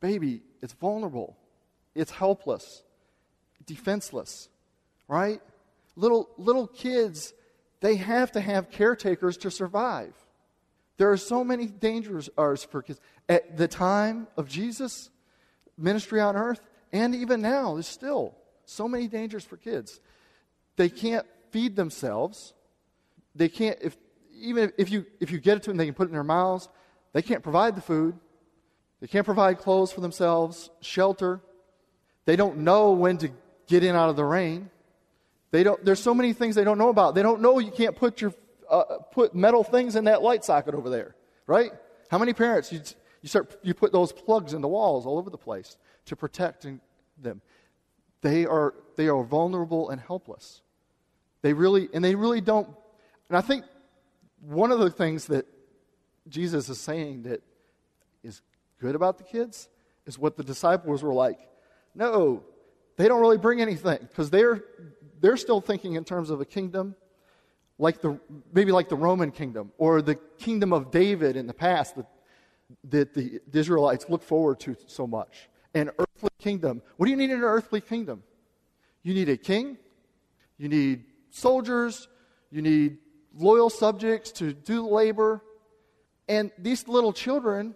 baby, 0.00 0.42
it's 0.62 0.72
vulnerable, 0.72 1.36
it's 1.94 2.10
helpless, 2.10 2.82
defenseless, 3.66 4.48
right? 5.08 5.40
Little, 5.96 6.30
little 6.36 6.66
kids, 6.66 7.34
they 7.80 7.96
have 7.96 8.32
to 8.32 8.40
have 8.40 8.70
caretakers 8.70 9.36
to 9.38 9.50
survive. 9.50 10.14
There 10.98 11.10
are 11.10 11.16
so 11.16 11.42
many 11.42 11.66
dangers 11.66 12.28
for 12.36 12.82
kids. 12.82 13.00
At 13.28 13.56
the 13.56 13.66
time 13.66 14.28
of 14.36 14.48
Jesus' 14.48 15.10
ministry 15.80 16.20
on 16.20 16.36
earth, 16.36 16.60
and 16.92 17.14
even 17.14 17.40
now, 17.40 17.74
there's 17.74 17.86
still 17.86 18.34
so 18.64 18.86
many 18.86 19.08
dangers 19.08 19.44
for 19.44 19.56
kids. 19.56 20.00
They 20.76 20.88
can't 20.88 21.26
feed 21.50 21.76
themselves. 21.76 22.54
They 23.34 23.48
can't, 23.48 23.78
if, 23.80 23.96
even 24.34 24.72
if 24.78 24.90
you, 24.90 25.06
if 25.20 25.30
you 25.30 25.38
get 25.38 25.56
it 25.56 25.62
to 25.64 25.70
them, 25.70 25.76
they 25.76 25.86
can 25.86 25.94
put 25.94 26.04
it 26.04 26.10
in 26.10 26.14
their 26.14 26.24
mouths. 26.24 26.68
They 27.12 27.22
can't 27.22 27.42
provide 27.42 27.76
the 27.76 27.82
food. 27.82 28.16
They 29.00 29.06
can't 29.06 29.24
provide 29.24 29.58
clothes 29.58 29.92
for 29.92 30.00
themselves, 30.00 30.70
shelter. 30.80 31.40
They 32.26 32.36
don't 32.36 32.58
know 32.58 32.92
when 32.92 33.18
to 33.18 33.30
get 33.66 33.82
in 33.82 33.96
out 33.96 34.10
of 34.10 34.16
the 34.16 34.24
rain. 34.24 34.70
They 35.50 35.62
don't, 35.62 35.84
there's 35.84 36.00
so 36.00 36.14
many 36.14 36.32
things 36.32 36.54
they 36.54 36.64
don't 36.64 36.78
know 36.78 36.90
about. 36.90 37.14
They 37.14 37.22
don't 37.22 37.40
know 37.40 37.58
you 37.58 37.72
can't 37.72 37.96
put, 37.96 38.20
your, 38.20 38.34
uh, 38.70 38.98
put 39.10 39.34
metal 39.34 39.64
things 39.64 39.96
in 39.96 40.04
that 40.04 40.22
light 40.22 40.44
socket 40.44 40.74
over 40.74 40.90
there, 40.90 41.16
right? 41.46 41.72
How 42.10 42.18
many 42.18 42.32
parents, 42.32 42.72
you, 42.72 42.80
you, 43.22 43.28
start, 43.28 43.56
you 43.62 43.74
put 43.74 43.92
those 43.92 44.12
plugs 44.12 44.54
in 44.54 44.60
the 44.60 44.68
walls 44.68 45.06
all 45.06 45.18
over 45.18 45.30
the 45.30 45.38
place 45.38 45.76
to 46.06 46.16
protect 46.16 46.66
them. 47.18 47.42
They 48.22 48.46
are, 48.46 48.74
they 48.96 49.08
are 49.08 49.22
vulnerable 49.22 49.90
and 49.90 50.00
helpless. 50.00 50.62
They 51.42 51.52
really, 51.52 51.88
and 51.92 52.04
they 52.04 52.14
really 52.14 52.40
don't. 52.40 52.68
And 53.28 53.36
I 53.36 53.40
think 53.40 53.64
one 54.40 54.72
of 54.72 54.78
the 54.78 54.90
things 54.90 55.26
that 55.26 55.46
Jesus 56.28 56.68
is 56.68 56.78
saying 56.78 57.22
that 57.22 57.42
is 58.22 58.42
good 58.80 58.94
about 58.94 59.18
the 59.18 59.24
kids 59.24 59.68
is 60.06 60.18
what 60.18 60.36
the 60.36 60.44
disciples 60.44 61.02
were 61.02 61.14
like. 61.14 61.38
No, 61.94 62.44
they 62.96 63.08
don't 63.08 63.20
really 63.20 63.38
bring 63.38 63.60
anything 63.60 63.98
because 64.00 64.30
they're, 64.30 64.64
they're 65.20 65.36
still 65.36 65.60
thinking 65.60 65.94
in 65.94 66.04
terms 66.04 66.30
of 66.30 66.40
a 66.40 66.44
kingdom 66.44 66.94
like 67.78 68.02
the, 68.02 68.20
maybe 68.52 68.72
like 68.72 68.88
the 68.90 68.96
Roman 68.96 69.30
kingdom 69.30 69.72
or 69.78 70.02
the 70.02 70.16
kingdom 70.38 70.72
of 70.72 70.90
David 70.90 71.36
in 71.36 71.46
the 71.46 71.54
past, 71.54 71.96
the, 71.96 72.04
that 72.84 73.14
the, 73.14 73.40
Israelites 73.52 74.06
look 74.08 74.22
forward 74.22 74.60
to 74.60 74.76
so 74.86 75.06
much. 75.06 75.48
An 75.74 75.90
earthly 75.98 76.30
kingdom. 76.38 76.82
What 76.96 77.06
do 77.06 77.10
you 77.10 77.16
need 77.16 77.30
in 77.30 77.38
an 77.38 77.44
earthly 77.44 77.80
kingdom? 77.80 78.22
You 79.02 79.14
need 79.14 79.28
a 79.28 79.36
king, 79.36 79.78
you 80.58 80.68
need 80.68 81.04
soldiers, 81.30 82.08
you 82.50 82.62
need 82.62 82.98
loyal 83.34 83.70
subjects 83.70 84.32
to 84.32 84.52
do 84.52 84.86
labor. 84.86 85.42
And 86.28 86.50
these 86.58 86.86
little 86.86 87.12
children, 87.12 87.74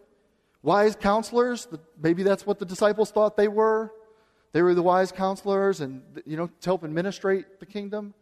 wise 0.63 0.97
counselors, 0.97 1.67
maybe 2.01 2.23
that's 2.23 2.47
what 2.47 2.59
the 2.59 2.67
disciples 2.67 3.11
thought 3.11 3.37
they 3.37 3.49
were. 3.49 3.93
They 4.53 4.63
were 4.63 4.75
the 4.75 4.83
wise 4.83 5.11
counselors 5.11 5.81
and, 5.81 6.03
you 6.25 6.37
know, 6.37 6.47
to 6.47 6.67
help 6.67 6.85
administrate 6.85 7.59
the 7.59 7.67
kingdom. 7.67 8.15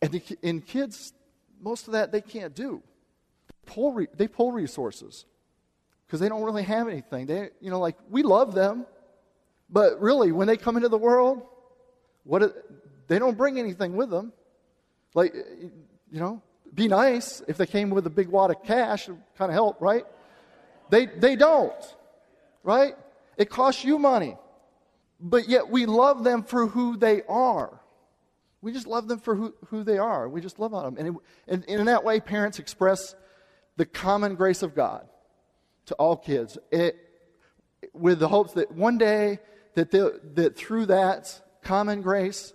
And 0.00 0.22
in 0.40 0.62
kids, 0.62 1.12
most 1.60 1.86
of 1.86 1.92
that 1.92 2.12
they 2.12 2.22
can't 2.22 2.54
do. 2.54 2.82
They 3.48 3.72
pull, 3.72 3.92
re, 3.92 4.06
they 4.16 4.28
pull 4.28 4.52
resources 4.52 5.26
because 6.10 6.18
they 6.18 6.28
don't 6.28 6.42
really 6.42 6.64
have 6.64 6.88
anything. 6.88 7.26
They, 7.26 7.50
you 7.60 7.70
know, 7.70 7.78
like 7.78 7.96
we 8.10 8.24
love 8.24 8.52
them, 8.52 8.84
but 9.70 10.00
really, 10.00 10.32
when 10.32 10.48
they 10.48 10.56
come 10.56 10.74
into 10.74 10.88
the 10.88 10.98
world, 10.98 11.40
what 12.24 12.52
they 13.06 13.20
don't 13.20 13.38
bring 13.38 13.60
anything 13.60 13.94
with 13.94 14.10
them. 14.10 14.32
Like, 15.14 15.32
you 15.34 16.18
know, 16.18 16.42
be 16.74 16.88
nice 16.88 17.42
if 17.46 17.56
they 17.56 17.66
came 17.66 17.90
with 17.90 18.08
a 18.08 18.10
big 18.10 18.26
wad 18.26 18.50
of 18.50 18.64
cash, 18.64 19.06
kind 19.06 19.50
of 19.50 19.52
help, 19.52 19.80
right? 19.80 20.04
They 20.88 21.06
they 21.06 21.36
don't, 21.36 21.72
right? 22.64 22.96
It 23.36 23.48
costs 23.48 23.84
you 23.84 23.96
money, 23.96 24.36
but 25.20 25.48
yet 25.48 25.70
we 25.70 25.86
love 25.86 26.24
them 26.24 26.42
for 26.42 26.66
who 26.66 26.96
they 26.96 27.22
are. 27.28 27.80
We 28.62 28.72
just 28.72 28.88
love 28.88 29.06
them 29.06 29.20
for 29.20 29.36
who, 29.36 29.54
who 29.68 29.84
they 29.84 29.98
are. 29.98 30.28
We 30.28 30.40
just 30.40 30.58
love 30.58 30.74
on 30.74 30.82
them. 30.82 30.96
And, 30.98 31.16
it, 31.16 31.22
and, 31.46 31.64
and 31.68 31.80
in 31.80 31.86
that 31.86 32.02
way, 32.02 32.18
parents 32.18 32.58
express 32.58 33.14
the 33.76 33.86
common 33.86 34.34
grace 34.34 34.64
of 34.64 34.74
God 34.74 35.06
to 35.86 35.94
all 35.94 36.16
kids. 36.16 36.58
It, 36.70 36.96
with 37.92 38.18
the 38.18 38.28
hopes 38.28 38.52
that 38.54 38.72
one 38.72 38.98
day 38.98 39.38
that, 39.74 39.90
that 39.90 40.56
through 40.56 40.86
that 40.86 41.40
common 41.62 42.02
grace 42.02 42.52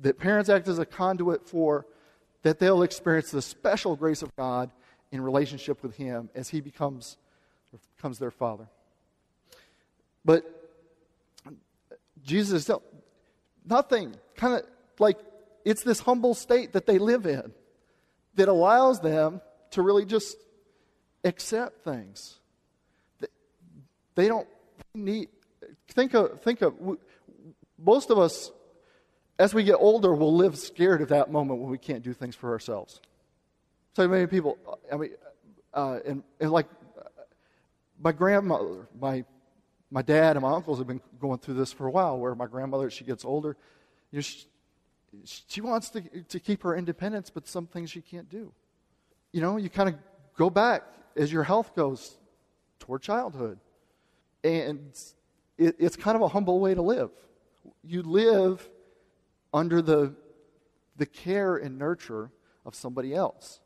that 0.00 0.18
parents 0.18 0.48
act 0.48 0.68
as 0.68 0.78
a 0.78 0.86
conduit 0.86 1.48
for 1.48 1.86
that 2.42 2.58
they'll 2.58 2.82
experience 2.82 3.30
the 3.30 3.42
special 3.42 3.96
grace 3.96 4.22
of 4.22 4.34
god 4.36 4.70
in 5.10 5.20
relationship 5.20 5.82
with 5.82 5.96
him 5.96 6.28
as 6.34 6.48
he 6.48 6.60
becomes 6.60 7.16
becomes 7.96 8.18
their 8.18 8.30
father. 8.30 8.68
But 10.24 10.44
jesus 12.22 12.70
nothing 13.64 14.14
kind 14.36 14.54
of 14.54 14.62
like 14.98 15.18
it's 15.64 15.82
this 15.82 16.00
humble 16.00 16.34
state 16.34 16.72
that 16.72 16.86
they 16.86 16.98
live 16.98 17.26
in 17.26 17.52
that 18.34 18.48
allows 18.48 19.00
them 19.00 19.40
to 19.70 19.82
really 19.82 20.04
just 20.04 20.36
accept 21.24 21.82
things. 21.82 22.38
They 24.14 24.28
don't 24.28 24.46
need, 24.94 25.28
think 25.88 26.14
of, 26.14 26.40
think 26.42 26.62
of, 26.62 26.74
most 27.78 28.10
of 28.10 28.18
us, 28.18 28.52
as 29.38 29.52
we 29.52 29.64
get 29.64 29.74
older, 29.74 30.14
will 30.14 30.34
live 30.34 30.56
scared 30.56 31.02
of 31.02 31.08
that 31.08 31.32
moment 31.32 31.60
when 31.60 31.70
we 31.70 31.78
can't 31.78 32.02
do 32.02 32.12
things 32.12 32.36
for 32.36 32.52
ourselves. 32.52 33.00
So 33.94 34.06
many 34.06 34.26
people, 34.26 34.58
I 34.92 34.96
mean, 34.96 35.10
uh, 35.72 35.98
and, 36.06 36.22
and 36.38 36.52
like 36.52 36.66
my 38.00 38.12
grandmother, 38.12 38.86
my, 39.00 39.24
my 39.90 40.02
dad, 40.02 40.36
and 40.36 40.42
my 40.42 40.52
uncles 40.52 40.78
have 40.78 40.86
been 40.86 41.00
going 41.20 41.38
through 41.38 41.54
this 41.54 41.72
for 41.72 41.86
a 41.86 41.90
while, 41.90 42.18
where 42.18 42.34
my 42.34 42.46
grandmother, 42.46 42.90
she 42.90 43.04
gets 43.04 43.24
older, 43.24 43.56
you 44.12 44.18
know, 44.18 44.22
she, 44.22 44.46
she 45.48 45.60
wants 45.60 45.90
to, 45.90 46.00
to 46.00 46.38
keep 46.38 46.62
her 46.62 46.76
independence, 46.76 47.30
but 47.30 47.48
some 47.48 47.66
things 47.66 47.90
she 47.90 48.00
can't 48.00 48.28
do. 48.28 48.52
You 49.32 49.40
know, 49.40 49.56
you 49.56 49.70
kind 49.70 49.88
of 49.88 49.96
go 50.36 50.50
back 50.50 50.82
as 51.16 51.32
your 51.32 51.44
health 51.44 51.74
goes 51.74 52.16
toward 52.78 53.02
childhood. 53.02 53.58
And 54.42 54.92
it, 55.56 55.76
it's 55.78 55.96
kind 55.96 56.16
of 56.16 56.22
a 56.22 56.28
humble 56.28 56.60
way 56.60 56.74
to 56.74 56.82
live. 56.82 57.10
You 57.82 58.02
live 58.02 58.68
under 59.52 59.80
the, 59.80 60.14
the 60.96 61.06
care 61.06 61.56
and 61.56 61.78
nurture 61.78 62.30
of 62.66 62.74
somebody 62.74 63.14
else 63.14 63.60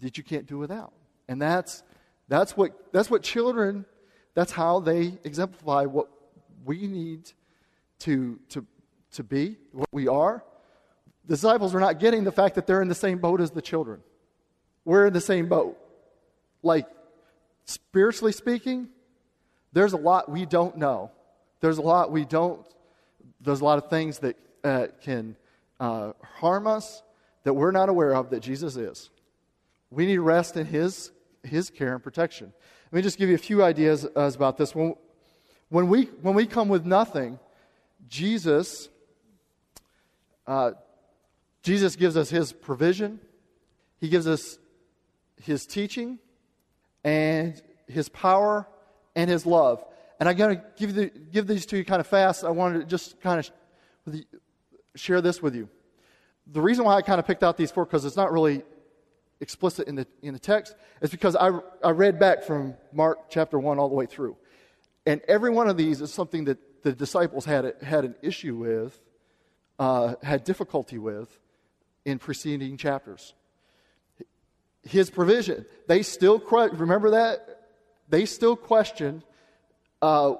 that 0.00 0.16
you 0.16 0.24
can't 0.24 0.46
do 0.46 0.58
without. 0.58 0.92
And 1.28 1.40
that's, 1.40 1.82
that's, 2.28 2.56
what, 2.56 2.92
that's 2.92 3.10
what 3.10 3.22
children, 3.22 3.84
that's 4.34 4.52
how 4.52 4.80
they 4.80 5.18
exemplify 5.24 5.84
what 5.84 6.08
we 6.64 6.86
need 6.86 7.30
to, 8.00 8.38
to, 8.50 8.66
to 9.12 9.24
be, 9.24 9.56
what 9.72 9.88
we 9.92 10.08
are, 10.08 10.44
disciples 11.26 11.74
are 11.74 11.80
not 11.80 11.98
getting 11.98 12.24
the 12.24 12.32
fact 12.32 12.54
that 12.54 12.66
they're 12.66 12.82
in 12.82 12.88
the 12.88 12.94
same 12.94 13.18
boat 13.18 13.40
as 13.40 13.50
the 13.50 13.62
children. 13.62 14.00
We're 14.84 15.06
in 15.06 15.12
the 15.12 15.20
same 15.20 15.48
boat. 15.48 15.76
Like, 16.66 16.86
spiritually 17.64 18.32
speaking, 18.32 18.88
there's 19.72 19.92
a 19.92 19.96
lot 19.96 20.30
we 20.30 20.44
don't 20.44 20.76
know. 20.76 21.10
There's 21.60 21.78
a 21.78 21.82
lot 21.82 22.12
we 22.12 22.24
don't, 22.24 22.66
there's 23.40 23.60
a 23.60 23.64
lot 23.64 23.78
of 23.78 23.88
things 23.88 24.18
that 24.18 24.36
uh, 24.62 24.86
can 25.00 25.36
uh, 25.80 26.12
harm 26.22 26.66
us 26.66 27.02
that 27.44 27.54
we're 27.54 27.70
not 27.70 27.88
aware 27.88 28.14
of 28.14 28.30
that 28.30 28.40
Jesus 28.40 28.76
is. 28.76 29.10
We 29.90 30.06
need 30.06 30.18
rest 30.18 30.56
in 30.56 30.66
His, 30.66 31.10
His 31.42 31.70
care 31.70 31.94
and 31.94 32.02
protection. 32.02 32.52
Let 32.92 32.96
me 32.96 33.02
just 33.02 33.18
give 33.18 33.28
you 33.28 33.34
a 33.34 33.38
few 33.38 33.62
ideas 33.62 34.04
uh, 34.04 34.30
about 34.34 34.58
this. 34.58 34.74
When, 34.74 34.94
when, 35.70 35.88
we, 35.88 36.04
when 36.22 36.34
we 36.34 36.46
come 36.46 36.68
with 36.68 36.84
nothing, 36.84 37.38
Jesus 38.08 38.88
uh, 40.46 40.72
Jesus 41.62 41.96
gives 41.96 42.16
us 42.16 42.30
his 42.30 42.52
provision, 42.52 43.18
he 43.98 44.08
gives 44.08 44.28
us 44.28 44.58
his 45.42 45.66
teaching, 45.66 46.18
and 47.06 47.62
his 47.86 48.08
power 48.08 48.68
and 49.14 49.30
his 49.30 49.46
love. 49.46 49.82
And 50.18 50.28
I'm 50.28 50.36
going 50.36 50.56
to 50.56 50.64
give, 50.76 50.94
the, 50.94 51.06
give 51.06 51.46
these 51.46 51.64
to 51.66 51.76
you 51.76 51.84
kind 51.84 52.00
of 52.00 52.06
fast. 52.06 52.44
I 52.44 52.50
wanted 52.50 52.80
to 52.80 52.84
just 52.84 53.20
kind 53.20 53.38
of 53.38 54.20
share 54.96 55.20
this 55.20 55.40
with 55.40 55.54
you. 55.54 55.68
The 56.48 56.60
reason 56.60 56.84
why 56.84 56.96
I 56.96 57.02
kind 57.02 57.20
of 57.20 57.26
picked 57.26 57.44
out 57.44 57.56
these 57.56 57.70
four, 57.70 57.84
because 57.84 58.04
it's 58.04 58.16
not 58.16 58.32
really 58.32 58.62
explicit 59.40 59.86
in 59.86 59.94
the, 59.94 60.06
in 60.20 60.32
the 60.34 60.40
text, 60.40 60.74
is 61.00 61.10
because 61.10 61.36
I, 61.36 61.50
I 61.84 61.90
read 61.90 62.18
back 62.18 62.42
from 62.42 62.74
Mark 62.92 63.30
chapter 63.30 63.58
1 63.58 63.78
all 63.78 63.88
the 63.88 63.94
way 63.94 64.06
through. 64.06 64.36
And 65.04 65.20
every 65.28 65.50
one 65.50 65.68
of 65.68 65.76
these 65.76 66.00
is 66.00 66.12
something 66.12 66.46
that 66.46 66.82
the 66.82 66.92
disciples 66.92 67.44
had, 67.44 67.74
had 67.82 68.04
an 68.04 68.16
issue 68.20 68.56
with, 68.56 69.00
uh, 69.78 70.14
had 70.24 70.42
difficulty 70.42 70.98
with 70.98 71.38
in 72.04 72.18
preceding 72.18 72.76
chapters. 72.76 73.34
His 74.86 75.10
provision. 75.10 75.66
They 75.86 76.02
still, 76.02 76.38
remember 76.38 77.10
that? 77.10 77.68
They 78.08 78.24
still 78.24 78.56
questioned 78.56 79.24
uh, 80.00 80.34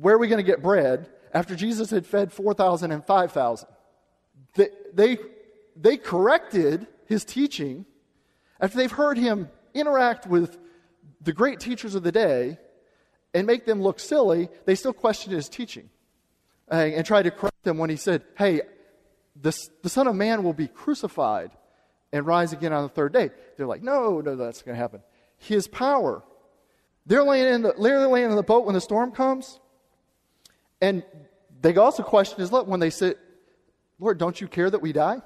where 0.00 0.14
are 0.14 0.18
we 0.18 0.28
going 0.28 0.44
to 0.44 0.50
get 0.50 0.62
bread 0.62 1.08
after 1.32 1.54
Jesus 1.54 1.90
had 1.90 2.06
fed 2.06 2.32
4,000 2.32 2.90
and 2.90 3.04
5,000. 3.04 3.68
They, 4.54 4.68
they, 4.92 5.18
they 5.76 5.96
corrected 5.96 6.86
his 7.06 7.24
teaching 7.24 7.84
after 8.60 8.76
they've 8.76 8.90
heard 8.90 9.16
him 9.16 9.48
interact 9.74 10.26
with 10.26 10.58
the 11.20 11.32
great 11.32 11.60
teachers 11.60 11.94
of 11.94 12.02
the 12.02 12.12
day 12.12 12.58
and 13.32 13.46
make 13.46 13.64
them 13.64 13.80
look 13.80 14.00
silly, 14.00 14.48
they 14.64 14.74
still 14.74 14.92
questioned 14.92 15.34
his 15.34 15.48
teaching 15.48 15.88
and, 16.68 16.94
and 16.94 17.06
tried 17.06 17.22
to 17.22 17.30
correct 17.30 17.62
them 17.62 17.78
when 17.78 17.90
he 17.90 17.96
said, 17.96 18.22
Hey, 18.36 18.62
the, 19.40 19.56
the 19.82 19.88
Son 19.88 20.06
of 20.06 20.16
Man 20.16 20.42
will 20.42 20.52
be 20.52 20.66
crucified 20.66 21.50
and 22.12 22.26
rise 22.26 22.52
again 22.52 22.72
on 22.72 22.82
the 22.82 22.88
third 22.88 23.12
day. 23.12 23.30
They're 23.56 23.66
like, 23.66 23.82
no, 23.82 24.20
no, 24.20 24.36
that's 24.36 24.62
going 24.62 24.74
to 24.74 24.80
happen. 24.80 25.02
His 25.38 25.68
power. 25.68 26.22
They're 27.06 27.22
laying, 27.22 27.54
in 27.54 27.62
the, 27.62 27.74
they're 27.80 28.06
laying 28.06 28.30
in 28.30 28.36
the 28.36 28.42
boat 28.42 28.66
when 28.66 28.74
the 28.74 28.80
storm 28.80 29.12
comes. 29.12 29.58
And 30.80 31.02
they 31.60 31.74
also 31.76 32.02
question 32.02 32.38
his 32.38 32.52
love 32.52 32.68
when 32.68 32.80
they 32.80 32.90
say, 32.90 33.14
Lord, 33.98 34.18
don't 34.18 34.40
you 34.40 34.48
care 34.48 34.70
that 34.70 34.80
we 34.80 34.92
die? 34.92 35.20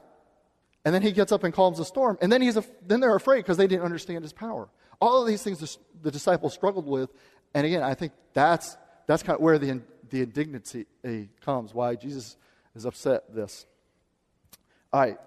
And 0.85 0.95
then 0.95 1.03
he 1.03 1.13
gets 1.13 1.33
up 1.33 1.45
and 1.45 1.55
calms 1.55 1.79
the 1.79 1.85
storm. 1.85 2.19
And 2.21 2.31
then, 2.31 2.43
he's 2.43 2.57
a, 2.57 2.65
then 2.87 3.01
they're 3.01 3.17
afraid 3.17 3.39
because 3.39 3.57
they 3.57 3.67
didn't 3.67 3.85
understand 3.85 4.23
his 4.23 4.33
power. 4.33 4.69
All 5.01 5.23
of 5.23 5.27
these 5.27 5.43
things 5.43 5.59
the, 5.59 5.77
the 6.03 6.11
disciples 6.11 6.53
struggled 6.53 6.87
with. 6.87 7.11
And 7.55 7.67
again, 7.67 7.83
I 7.83 7.95
think 7.95 8.13
that's, 8.35 8.77
that's 9.07 9.23
kind 9.23 9.37
of 9.37 9.43
where 9.43 9.59
the, 9.59 9.81
the 10.11 10.23
indignity 10.23 10.87
eh, 11.05 11.25
comes, 11.41 11.73
why 11.73 11.95
Jesus 11.95 12.37
is 12.75 12.85
upset 12.85 13.35
this. 13.35 13.67
All 14.93 15.01
right, 15.01 15.19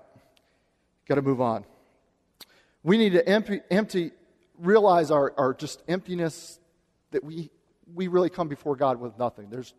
got 1.08 1.16
to 1.16 1.22
move 1.22 1.42
on. 1.42 1.66
We 2.84 2.98
need 2.98 3.14
to 3.14 3.28
empty, 3.28 3.62
empty 3.70 4.12
realize 4.58 5.12
our, 5.12 5.34
our 5.38 5.54
just 5.54 5.82
emptiness 5.88 6.60
that 7.12 7.24
we, 7.24 7.50
we 7.94 8.08
really 8.08 8.30
come 8.30 8.48
before 8.48 8.76
God 8.76 9.00
with 9.00 9.18
nothing. 9.18 9.50
There's 9.50 9.74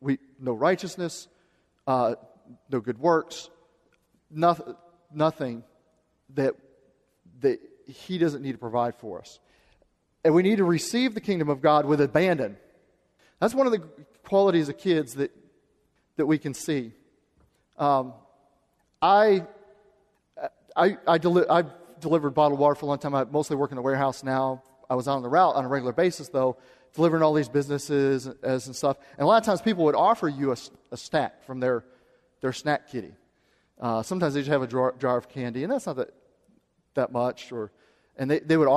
we, 0.00 0.18
no 0.38 0.52
righteousness, 0.52 1.28
uh, 1.86 2.14
no 2.70 2.80
good 2.80 2.98
works, 2.98 3.50
nothing, 4.30 4.74
nothing 5.12 5.64
that, 6.34 6.54
that 7.40 7.60
He 7.86 8.18
doesn't 8.18 8.42
need 8.42 8.52
to 8.52 8.58
provide 8.58 8.96
for 8.96 9.18
us. 9.18 9.40
And 10.24 10.34
we 10.34 10.42
need 10.42 10.56
to 10.56 10.64
receive 10.64 11.14
the 11.14 11.20
kingdom 11.20 11.48
of 11.48 11.60
God 11.60 11.86
with 11.86 12.00
abandon. 12.00 12.56
That's 13.40 13.54
one 13.54 13.66
of 13.66 13.72
the 13.72 13.82
qualities 14.24 14.68
of 14.68 14.78
kids 14.78 15.14
that, 15.14 15.30
that 16.16 16.26
we 16.26 16.38
can 16.38 16.54
see. 16.54 16.92
Um, 17.78 18.12
I, 19.00 19.46
I, 20.78 20.96
I 21.06 21.18
deli- 21.18 21.48
I've 21.48 21.70
delivered 22.00 22.30
bottled 22.30 22.60
water 22.60 22.76
for 22.76 22.86
a 22.86 22.88
long 22.88 22.98
time. 22.98 23.14
I 23.14 23.24
mostly 23.24 23.56
work 23.56 23.72
in 23.72 23.76
the 23.76 23.82
warehouse 23.82 24.22
now. 24.22 24.62
I 24.88 24.94
was 24.94 25.08
on 25.08 25.22
the 25.22 25.28
route 25.28 25.56
on 25.56 25.64
a 25.64 25.68
regular 25.68 25.92
basis, 25.92 26.28
though, 26.28 26.56
delivering 26.94 27.22
all 27.22 27.34
these 27.34 27.48
businesses 27.48 28.26
and 28.26 28.74
stuff. 28.74 28.96
And 29.18 29.24
a 29.24 29.26
lot 29.26 29.38
of 29.38 29.44
times 29.44 29.60
people 29.60 29.84
would 29.84 29.94
offer 29.94 30.28
you 30.28 30.52
a, 30.52 30.56
a 30.92 30.96
snack 30.96 31.44
from 31.44 31.60
their, 31.60 31.84
their 32.40 32.52
snack 32.52 32.90
kitty. 32.90 33.12
Uh, 33.80 34.02
sometimes 34.02 34.34
they 34.34 34.40
just 34.40 34.50
have 34.50 34.62
a 34.62 34.66
jar, 34.66 34.94
jar, 34.98 35.16
of 35.16 35.28
candy, 35.28 35.62
and 35.64 35.72
that's 35.72 35.86
not 35.86 35.96
that, 35.96 36.10
that 36.94 37.12
much. 37.12 37.52
Or, 37.52 37.70
and 38.16 38.30
they, 38.30 38.38
they, 38.38 38.56
would, 38.56 38.68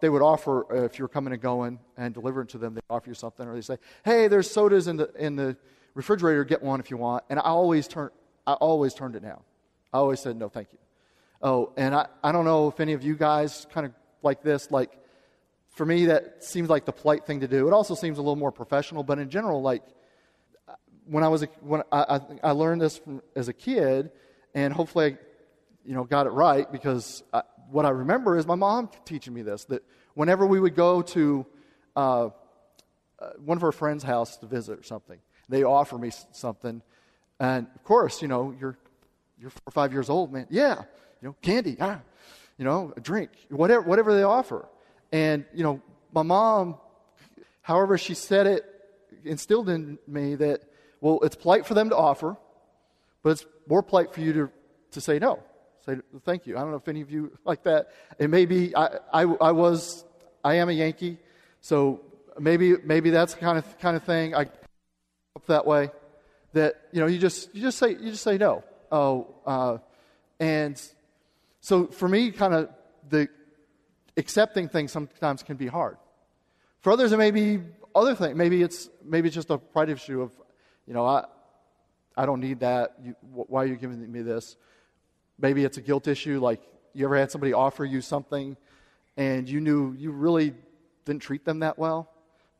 they 0.00 0.08
would 0.08 0.22
offer, 0.22 0.66
uh, 0.70 0.84
if 0.84 0.98
you 0.98 1.04
were 1.04 1.08
coming 1.08 1.32
and 1.32 1.40
going 1.40 1.78
and 1.96 2.12
delivering 2.12 2.48
to 2.48 2.58
them, 2.58 2.74
they'd 2.74 2.82
offer 2.90 3.08
you 3.08 3.14
something. 3.14 3.46
Or 3.46 3.54
they 3.54 3.60
say, 3.60 3.78
hey, 4.04 4.28
there's 4.28 4.50
sodas 4.50 4.88
in 4.88 4.96
the, 4.96 5.10
in 5.14 5.36
the 5.36 5.56
refrigerator, 5.94 6.44
get 6.44 6.62
one 6.62 6.80
if 6.80 6.90
you 6.90 6.96
want. 6.96 7.24
And 7.30 7.38
I 7.38 7.44
always, 7.44 7.88
turn, 7.88 8.10
I 8.46 8.52
always 8.54 8.94
turned 8.94 9.16
it 9.16 9.22
down. 9.22 9.40
I 9.92 9.98
always 9.98 10.20
said, 10.20 10.36
no, 10.36 10.48
thank 10.48 10.72
you. 10.72 10.78
Oh, 11.46 11.72
and 11.76 11.94
I, 11.94 12.08
I 12.24 12.32
don't 12.32 12.44
know 12.44 12.66
if 12.66 12.80
any 12.80 12.92
of 12.92 13.04
you 13.04 13.14
guys 13.14 13.68
kind 13.72 13.86
of 13.86 13.92
like 14.20 14.42
this, 14.42 14.68
like, 14.72 14.90
for 15.76 15.86
me, 15.86 16.06
that 16.06 16.42
seems 16.42 16.68
like 16.68 16.86
the 16.86 16.92
polite 16.92 17.24
thing 17.24 17.38
to 17.38 17.46
do. 17.46 17.68
It 17.68 17.72
also 17.72 17.94
seems 17.94 18.18
a 18.18 18.20
little 18.20 18.34
more 18.34 18.50
professional, 18.50 19.04
but 19.04 19.20
in 19.20 19.30
general, 19.30 19.62
like, 19.62 19.84
when 21.04 21.22
I 21.22 21.28
was 21.28 21.44
a, 21.44 21.46
when 21.60 21.82
I, 21.92 22.16
I, 22.16 22.48
I 22.48 22.50
learned 22.50 22.80
this 22.80 22.98
from, 22.98 23.22
as 23.36 23.46
a 23.46 23.52
kid, 23.52 24.10
and 24.56 24.74
hopefully, 24.74 25.04
I, 25.04 25.18
you 25.84 25.94
know, 25.94 26.02
got 26.02 26.26
it 26.26 26.30
right 26.30 26.66
because 26.72 27.22
I, 27.32 27.42
what 27.70 27.86
I 27.86 27.90
remember 27.90 28.36
is 28.36 28.44
my 28.44 28.56
mom 28.56 28.90
teaching 29.04 29.32
me 29.32 29.42
this 29.42 29.66
that 29.66 29.84
whenever 30.14 30.44
we 30.44 30.58
would 30.58 30.74
go 30.74 31.02
to 31.02 31.46
uh, 31.94 32.24
uh, 32.24 32.30
one 33.44 33.56
of 33.56 33.62
her 33.62 33.70
friends' 33.70 34.02
house 34.02 34.36
to 34.38 34.46
visit 34.46 34.80
or 34.80 34.82
something, 34.82 35.20
they 35.48 35.62
offer 35.62 35.96
me 35.96 36.10
something, 36.32 36.82
and 37.38 37.68
of 37.72 37.84
course, 37.84 38.20
you 38.20 38.26
know, 38.26 38.52
you're 38.58 38.76
you're 39.38 39.50
four 39.50 39.62
or 39.66 39.70
five 39.70 39.92
years 39.92 40.10
old, 40.10 40.32
man. 40.32 40.48
Yeah, 40.50 40.82
know, 41.26 41.36
candy, 41.42 41.76
ah, 41.80 42.00
you 42.58 42.64
know, 42.64 42.92
a 42.96 43.00
drink, 43.00 43.30
whatever, 43.50 43.82
whatever 43.82 44.14
they 44.14 44.22
offer. 44.22 44.66
And, 45.12 45.44
you 45.54 45.62
know, 45.62 45.80
my 46.12 46.22
mom, 46.22 46.76
however 47.62 47.98
she 47.98 48.14
said 48.14 48.46
it, 48.46 48.64
instilled 49.24 49.68
in 49.68 49.98
me 50.06 50.34
that, 50.36 50.62
well, 51.00 51.20
it's 51.22 51.36
polite 51.36 51.66
for 51.66 51.74
them 51.74 51.90
to 51.90 51.96
offer, 51.96 52.36
but 53.22 53.30
it's 53.30 53.46
more 53.68 53.82
polite 53.82 54.12
for 54.12 54.20
you 54.20 54.32
to, 54.32 54.50
to 54.92 55.00
say 55.00 55.18
no. 55.18 55.40
Say 55.84 55.98
thank 56.24 56.46
you. 56.46 56.56
I 56.56 56.60
don't 56.60 56.70
know 56.70 56.76
if 56.76 56.88
any 56.88 57.00
of 57.00 57.10
you 57.10 57.32
like 57.44 57.62
that. 57.64 57.90
It 58.18 58.30
may 58.30 58.46
be, 58.46 58.74
I, 58.74 58.98
I, 59.12 59.22
I 59.22 59.52
was, 59.52 60.04
I 60.42 60.54
am 60.54 60.68
a 60.68 60.72
Yankee, 60.72 61.18
so 61.60 62.00
maybe, 62.38 62.76
maybe 62.84 63.10
that's 63.10 63.34
the 63.34 63.40
kind 63.40 63.58
of, 63.58 63.78
kind 63.78 63.96
of 63.96 64.04
thing 64.04 64.34
I 64.34 64.42
up 65.36 65.46
that 65.46 65.66
way 65.66 65.90
that, 66.54 66.80
you 66.92 67.00
know, 67.00 67.06
you 67.06 67.18
just, 67.18 67.54
you 67.54 67.60
just 67.60 67.78
say, 67.78 67.90
you 67.90 68.10
just 68.10 68.22
say 68.22 68.38
no. 68.38 68.64
Oh, 68.90 69.34
uh, 69.44 69.78
and 70.40 70.80
so 71.66 71.88
for 71.88 72.08
me, 72.08 72.30
kind 72.30 72.54
of 72.54 72.68
the 73.08 73.26
accepting 74.16 74.68
things 74.68 74.92
sometimes 74.92 75.42
can 75.42 75.56
be 75.56 75.66
hard. 75.66 75.96
For 76.78 76.92
others, 76.92 77.10
it 77.10 77.16
may 77.16 77.32
be 77.32 77.58
other 77.92 78.14
things. 78.14 78.36
Maybe 78.36 78.62
it's 78.62 78.88
maybe 79.04 79.26
it's 79.26 79.34
just 79.34 79.50
a 79.50 79.58
pride 79.58 79.90
issue 79.90 80.22
of, 80.22 80.30
you 80.86 80.94
know, 80.94 81.04
I 81.04 81.24
I 82.16 82.24
don't 82.24 82.40
need 82.40 82.60
that. 82.60 82.94
You, 83.02 83.16
why 83.32 83.64
are 83.64 83.66
you 83.66 83.74
giving 83.74 84.12
me 84.12 84.22
this? 84.22 84.56
Maybe 85.40 85.64
it's 85.64 85.76
a 85.76 85.80
guilt 85.80 86.06
issue. 86.06 86.38
Like 86.38 86.60
you 86.94 87.04
ever 87.04 87.16
had 87.16 87.32
somebody 87.32 87.52
offer 87.52 87.84
you 87.84 88.00
something, 88.00 88.56
and 89.16 89.48
you 89.48 89.60
knew 89.60 89.92
you 89.98 90.12
really 90.12 90.54
didn't 91.04 91.22
treat 91.22 91.44
them 91.44 91.58
that 91.58 91.80
well, 91.80 92.08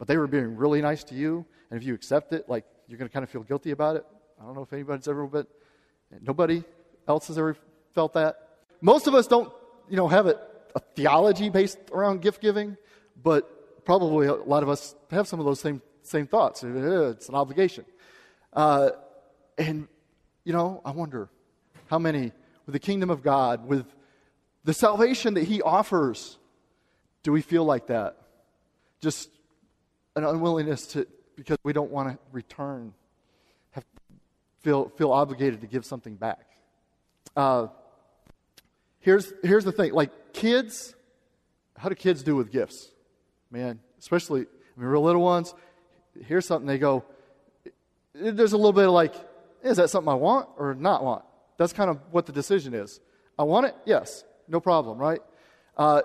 but 0.00 0.08
they 0.08 0.16
were 0.16 0.26
being 0.26 0.56
really 0.56 0.82
nice 0.82 1.04
to 1.04 1.14
you, 1.14 1.46
and 1.70 1.80
if 1.80 1.86
you 1.86 1.94
accept 1.94 2.32
it, 2.32 2.48
like 2.48 2.64
you're 2.88 2.98
going 2.98 3.08
to 3.08 3.14
kind 3.14 3.22
of 3.22 3.30
feel 3.30 3.44
guilty 3.44 3.70
about 3.70 3.94
it. 3.94 4.04
I 4.40 4.44
don't 4.44 4.56
know 4.56 4.62
if 4.62 4.72
anybody's 4.72 5.06
ever, 5.06 5.28
but 5.28 5.46
nobody 6.22 6.64
else 7.06 7.28
has 7.28 7.38
ever 7.38 7.56
felt 7.94 8.14
that. 8.14 8.45
Most 8.80 9.06
of 9.06 9.14
us 9.14 9.26
don't, 9.26 9.52
you 9.88 9.96
know, 9.96 10.08
have 10.08 10.26
a, 10.26 10.38
a 10.74 10.80
theology 10.94 11.48
based 11.48 11.78
around 11.92 12.20
gift 12.22 12.40
giving, 12.40 12.76
but 13.22 13.84
probably 13.84 14.26
a 14.26 14.34
lot 14.34 14.62
of 14.62 14.68
us 14.68 14.94
have 15.10 15.26
some 15.28 15.40
of 15.40 15.46
those 15.46 15.60
same 15.60 15.82
same 16.02 16.26
thoughts. 16.26 16.62
It's 16.62 17.28
an 17.28 17.34
obligation, 17.34 17.84
uh, 18.52 18.90
and 19.58 19.88
you 20.44 20.52
know, 20.52 20.80
I 20.84 20.90
wonder 20.90 21.28
how 21.88 21.98
many 21.98 22.32
with 22.66 22.72
the 22.72 22.78
kingdom 22.78 23.10
of 23.10 23.22
God, 23.22 23.66
with 23.66 23.86
the 24.64 24.74
salvation 24.74 25.34
that 25.34 25.44
He 25.44 25.62
offers, 25.62 26.38
do 27.22 27.32
we 27.32 27.40
feel 27.40 27.64
like 27.64 27.86
that? 27.86 28.16
Just 29.00 29.30
an 30.14 30.24
unwillingness 30.24 30.86
to 30.88 31.06
because 31.36 31.58
we 31.62 31.72
don't 31.72 31.90
want 31.90 32.08
to 32.10 32.18
return, 32.32 32.94
have, 33.70 33.84
feel 34.60 34.88
feel 34.90 35.12
obligated 35.12 35.60
to 35.60 35.66
give 35.66 35.84
something 35.84 36.16
back. 36.16 36.46
Uh, 37.36 37.68
here's, 39.06 39.32
here's 39.42 39.64
the 39.64 39.70
thing 39.70 39.92
like 39.92 40.10
kids, 40.34 40.94
how 41.78 41.88
do 41.88 41.94
kids 41.94 42.24
do 42.24 42.34
with 42.34 42.50
gifts? 42.50 42.90
Man, 43.52 43.78
especially, 44.00 44.42
I 44.42 44.80
mean, 44.80 44.88
real 44.88 45.02
little 45.02 45.22
ones, 45.22 45.54
here's 46.24 46.44
something 46.44 46.66
they 46.66 46.76
go, 46.76 47.04
there's 48.12 48.52
a 48.52 48.56
little 48.56 48.72
bit 48.72 48.86
of 48.86 48.90
like, 48.90 49.14
is 49.62 49.76
that 49.76 49.90
something 49.90 50.10
I 50.10 50.14
want 50.14 50.48
or 50.58 50.74
not 50.74 51.04
want? 51.04 51.24
That's 51.56 51.72
kind 51.72 51.88
of 51.88 52.00
what 52.10 52.26
the 52.26 52.32
decision 52.32 52.74
is. 52.74 53.00
I 53.38 53.44
want 53.44 53.66
it? 53.66 53.76
Yes. 53.84 54.24
No 54.48 54.58
problem, 54.58 54.98
right? 54.98 55.20
Uh, 55.76 56.02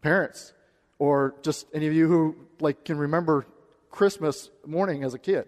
parents, 0.00 0.52
or 1.00 1.34
just 1.42 1.66
any 1.74 1.88
of 1.88 1.92
you 1.92 2.06
who 2.06 2.36
like 2.60 2.84
can 2.84 2.98
remember 2.98 3.46
Christmas 3.90 4.48
morning 4.64 5.02
as 5.02 5.12
a 5.14 5.18
kid, 5.18 5.46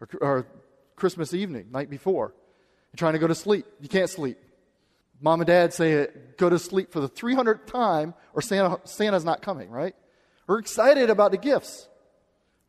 or, 0.00 0.08
or 0.20 0.46
Christmas 0.96 1.32
evening, 1.32 1.66
night 1.70 1.88
before. 1.88 2.34
You're 2.92 2.98
trying 2.98 3.12
to 3.12 3.18
go 3.20 3.28
to 3.28 3.34
sleep. 3.34 3.66
You 3.80 3.88
can't 3.88 4.10
sleep 4.10 4.38
mom 5.24 5.40
and 5.40 5.46
dad 5.46 5.72
say, 5.72 6.06
go 6.36 6.50
to 6.50 6.58
sleep 6.58 6.92
for 6.92 7.00
the 7.00 7.08
300th 7.08 7.64
time, 7.64 8.12
or 8.34 8.42
Santa, 8.42 8.78
Santa's 8.84 9.24
not 9.24 9.40
coming, 9.40 9.70
right? 9.70 9.96
We're 10.46 10.58
excited 10.58 11.08
about 11.08 11.30
the 11.30 11.38
gifts. 11.38 11.88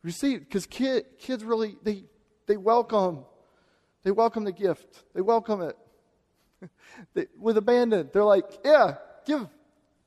You 0.02 0.10
see, 0.10 0.38
because 0.38 0.64
kid, 0.64 1.04
kids 1.18 1.44
really, 1.44 1.76
they, 1.82 2.04
they 2.46 2.56
welcome, 2.56 3.26
they 4.04 4.10
welcome 4.10 4.44
the 4.44 4.52
gift. 4.52 5.04
They 5.14 5.20
welcome 5.20 5.60
it. 5.60 5.76
they, 7.14 7.26
with 7.38 7.58
abandon. 7.58 8.08
They're 8.10 8.24
like, 8.24 8.46
yeah, 8.64 8.94
give. 9.26 9.46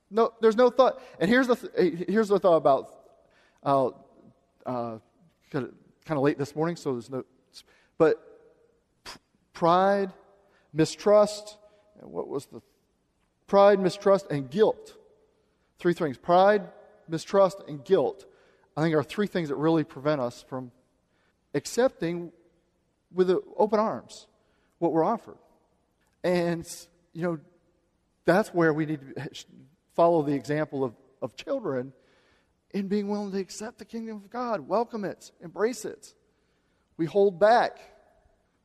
No, 0.10 0.34
there's 0.42 0.58
no 0.58 0.72
thought. 0.72 1.00
And 1.20 1.30
here's 1.30 1.46
the, 1.46 1.56
th- 1.56 2.10
here's 2.10 2.30
the 2.30 2.40
thought 2.40 2.58
about, 2.58 2.96
uh, 3.62 3.90
uh, 4.66 4.98
kind 5.52 5.68
of 6.10 6.18
late 6.18 6.40
this 6.40 6.56
morning, 6.56 6.78
so 6.78 6.94
there's 6.94 7.12
no, 7.12 7.24
but 8.00 8.16
pride, 9.54 10.12
mistrust, 10.74 11.59
and 12.02 12.12
what 12.12 12.28
was 12.28 12.46
the 12.48 12.62
pride, 13.48 13.80
mistrust, 13.80 14.28
and 14.30 14.50
guilt? 14.50 14.96
Three 15.80 15.94
things 15.94 16.18
pride, 16.18 16.70
mistrust, 17.08 17.62
and 17.68 17.84
guilt. 17.84 18.26
I 18.76 18.82
think 18.82 18.96
are 18.96 19.04
three 19.04 19.28
things 19.28 19.50
that 19.50 19.56
really 19.56 19.84
prevent 19.84 20.22
us 20.22 20.44
from 20.48 20.72
accepting 21.54 22.32
with 23.12 23.32
open 23.58 23.80
arms 23.80 24.28
what 24.78 24.94
we're 24.94 25.04
offered. 25.04 25.38
And, 26.24 26.66
you 27.14 27.24
know, 27.24 27.40
that's 28.26 28.54
where 28.54 28.74
we 28.74 28.86
need 28.86 29.02
to 29.16 29.30
follow 29.96 30.22
the 30.22 30.34
example 30.34 30.84
of, 30.84 30.94
of 31.22 31.36
children 31.36 31.94
in 32.72 32.88
being 32.88 33.08
willing 33.08 33.32
to 33.32 33.40
accept 33.40 33.80
the 33.80 33.86
kingdom 33.86 34.18
of 34.18 34.30
God, 34.30 34.68
welcome 34.68 35.04
it, 35.04 35.32
embrace 35.42 35.86
it. 35.86 36.14
We 36.98 37.06
hold 37.06 37.40
back. 37.40 37.80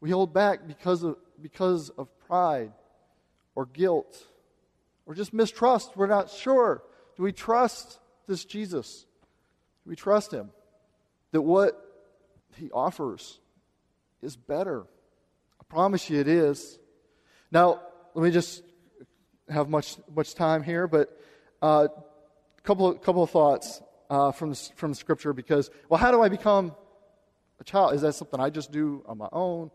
We 0.00 0.10
hold 0.10 0.34
back 0.34 0.66
because 0.66 1.02
of, 1.02 1.16
because 1.40 1.90
of 1.90 2.08
pride 2.18 2.72
or 3.54 3.66
guilt 3.66 4.26
or 5.06 5.14
just 5.14 5.32
mistrust. 5.32 5.96
We're 5.96 6.06
not 6.06 6.30
sure. 6.30 6.82
Do 7.16 7.22
we 7.22 7.32
trust 7.32 7.98
this 8.26 8.44
Jesus? 8.44 9.06
Do 9.84 9.90
we 9.90 9.96
trust 9.96 10.32
him? 10.32 10.50
That 11.32 11.42
what 11.42 11.80
he 12.56 12.70
offers 12.70 13.38
is 14.22 14.36
better. 14.36 14.82
I 15.60 15.64
promise 15.68 16.08
you 16.08 16.20
it 16.20 16.28
is. 16.28 16.78
Now, 17.50 17.80
let 18.14 18.24
me 18.24 18.30
just 18.30 18.62
have 19.48 19.68
much 19.68 19.96
much 20.14 20.34
time 20.34 20.62
here, 20.62 20.86
but 20.86 21.20
a 21.60 21.66
uh, 21.66 21.88
couple 22.62 22.88
of, 22.88 23.02
couple 23.02 23.22
of 23.22 23.30
thoughts 23.30 23.82
uh, 24.08 24.32
from 24.32 24.54
from 24.54 24.94
Scripture. 24.94 25.32
Because 25.32 25.70
well, 25.88 25.98
how 25.98 26.10
do 26.10 26.22
I 26.22 26.28
become 26.28 26.74
a 27.60 27.64
child? 27.64 27.94
Is 27.94 28.02
that 28.02 28.14
something 28.14 28.40
I 28.40 28.50
just 28.50 28.72
do 28.72 29.02
on 29.06 29.18
my 29.18 29.28
own, 29.32 29.70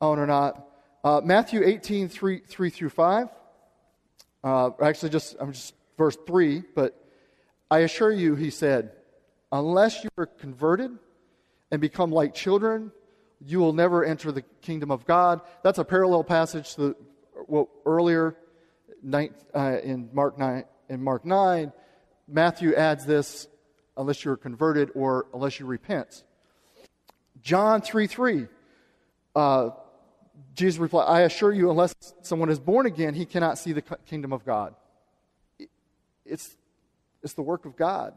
own 0.00 0.18
or 0.18 0.26
not? 0.26 0.66
Uh, 1.02 1.20
Matthew 1.24 1.62
18, 1.64 2.08
3, 2.08 2.40
3 2.46 2.70
through 2.70 2.90
5. 2.90 3.28
Uh, 4.44 4.70
actually, 4.82 5.08
just, 5.08 5.34
I'm 5.40 5.52
just 5.52 5.74
verse 5.96 6.16
3, 6.26 6.62
but 6.74 6.94
I 7.70 7.80
assure 7.80 8.10
you, 8.10 8.34
he 8.34 8.50
said, 8.50 8.92
unless 9.50 10.04
you 10.04 10.10
are 10.18 10.26
converted 10.26 10.90
and 11.70 11.80
become 11.80 12.10
like 12.12 12.34
children, 12.34 12.92
you 13.40 13.60
will 13.60 13.72
never 13.72 14.04
enter 14.04 14.30
the 14.30 14.42
kingdom 14.60 14.90
of 14.90 15.06
God. 15.06 15.40
That's 15.62 15.78
a 15.78 15.84
parallel 15.84 16.22
passage 16.22 16.74
to 16.76 16.94
what 17.46 17.68
earlier 17.86 18.36
uh, 19.54 19.78
in 19.82 20.10
Mark 20.12 20.38
9. 20.38 20.64
In 20.90 21.02
Mark 21.02 21.24
9, 21.24 21.72
Matthew 22.28 22.74
adds 22.74 23.06
this 23.06 23.48
unless 23.96 24.22
you're 24.24 24.36
converted 24.36 24.90
or 24.94 25.26
unless 25.32 25.60
you 25.60 25.64
repent. 25.64 26.24
John 27.40 27.80
3 27.80 28.06
3. 28.06 28.46
Uh, 29.34 29.70
Jesus 30.54 30.78
replied, 30.78 31.04
I 31.04 31.20
assure 31.22 31.52
you, 31.52 31.70
unless 31.70 31.94
someone 32.22 32.50
is 32.50 32.58
born 32.58 32.86
again, 32.86 33.14
he 33.14 33.26
cannot 33.26 33.58
see 33.58 33.72
the 33.72 33.82
kingdom 33.82 34.32
of 34.32 34.44
God. 34.44 34.74
It's 36.24 36.56
It's 37.22 37.34
the 37.34 37.42
work 37.42 37.66
of 37.66 37.76
God 37.76 38.14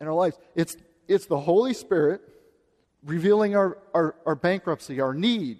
in 0.00 0.06
our 0.06 0.14
lives. 0.14 0.38
It's, 0.54 0.76
it's 1.08 1.26
the 1.26 1.38
Holy 1.38 1.74
Spirit 1.74 2.20
revealing 3.04 3.56
our, 3.56 3.78
our, 3.94 4.14
our 4.26 4.34
bankruptcy, 4.34 5.00
our 5.00 5.14
need, 5.14 5.58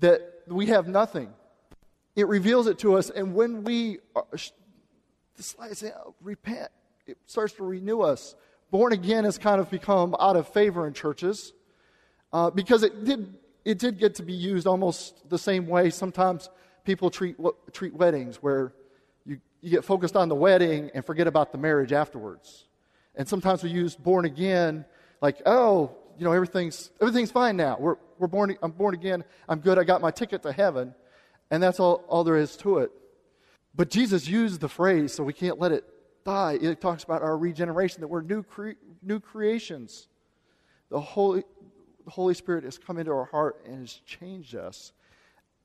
that 0.00 0.42
we 0.48 0.66
have 0.66 0.88
nothing. 0.88 1.32
It 2.16 2.26
reveals 2.28 2.66
it 2.66 2.78
to 2.80 2.96
us, 2.96 3.10
and 3.10 3.34
when 3.34 3.64
we 3.64 3.98
are, 4.14 4.26
this 5.36 5.56
say, 5.72 5.92
oh, 5.96 6.14
repent, 6.20 6.70
it 7.06 7.18
starts 7.26 7.54
to 7.54 7.64
renew 7.64 8.00
us. 8.00 8.34
Born 8.70 8.92
again 8.92 9.24
has 9.24 9.38
kind 9.38 9.60
of 9.60 9.70
become 9.70 10.16
out 10.18 10.36
of 10.36 10.48
favor 10.48 10.86
in 10.86 10.94
churches 10.94 11.52
uh, 12.32 12.50
because 12.50 12.82
it 12.82 13.04
did, 13.04 13.34
it 13.64 13.78
did 13.78 13.98
get 13.98 14.16
to 14.16 14.22
be 14.22 14.32
used 14.32 14.66
almost 14.66 15.28
the 15.28 15.38
same 15.38 15.66
way. 15.66 15.90
Sometimes 15.90 16.50
people 16.84 17.10
treat, 17.10 17.36
treat 17.72 17.94
weddings 17.94 18.36
where 18.36 18.74
you, 19.24 19.40
you 19.60 19.70
get 19.70 19.84
focused 19.84 20.16
on 20.16 20.28
the 20.28 20.34
wedding 20.34 20.90
and 20.94 21.04
forget 21.04 21.26
about 21.26 21.52
the 21.52 21.58
marriage 21.58 21.92
afterwards. 21.92 22.66
And 23.14 23.28
sometimes 23.28 23.62
we 23.62 23.70
use 23.70 23.96
born 23.96 24.24
again 24.24 24.84
like, 25.20 25.40
oh, 25.46 25.96
you 26.18 26.24
know, 26.24 26.32
everything's, 26.32 26.90
everything's 27.00 27.30
fine 27.30 27.56
now. 27.56 27.76
We're, 27.78 27.96
we're 28.18 28.28
born, 28.28 28.56
I'm 28.62 28.72
born 28.72 28.94
again. 28.94 29.24
I'm 29.48 29.60
good. 29.60 29.78
I 29.78 29.84
got 29.84 30.00
my 30.00 30.10
ticket 30.10 30.42
to 30.42 30.52
heaven. 30.52 30.94
And 31.50 31.62
that's 31.62 31.80
all, 31.80 32.04
all 32.08 32.24
there 32.24 32.36
is 32.36 32.56
to 32.58 32.78
it. 32.78 32.90
But 33.74 33.90
Jesus 33.90 34.28
used 34.28 34.60
the 34.60 34.68
phrase, 34.68 35.12
so 35.12 35.24
we 35.24 35.32
can't 35.32 35.58
let 35.58 35.72
it 35.72 35.84
die. 36.24 36.58
It 36.60 36.80
talks 36.80 37.02
about 37.02 37.22
our 37.22 37.36
regeneration, 37.36 38.00
that 38.00 38.08
we're 38.08 38.22
new, 38.22 38.42
cre- 38.42 38.78
new 39.02 39.20
creations. 39.20 40.08
The 40.90 41.00
Holy, 41.00 41.42
the 42.04 42.10
Holy 42.10 42.34
Spirit 42.34 42.64
has 42.64 42.78
come 42.78 42.98
into 42.98 43.12
our 43.12 43.24
heart 43.24 43.62
and 43.66 43.80
has 43.80 44.00
changed 44.06 44.54
us 44.54 44.92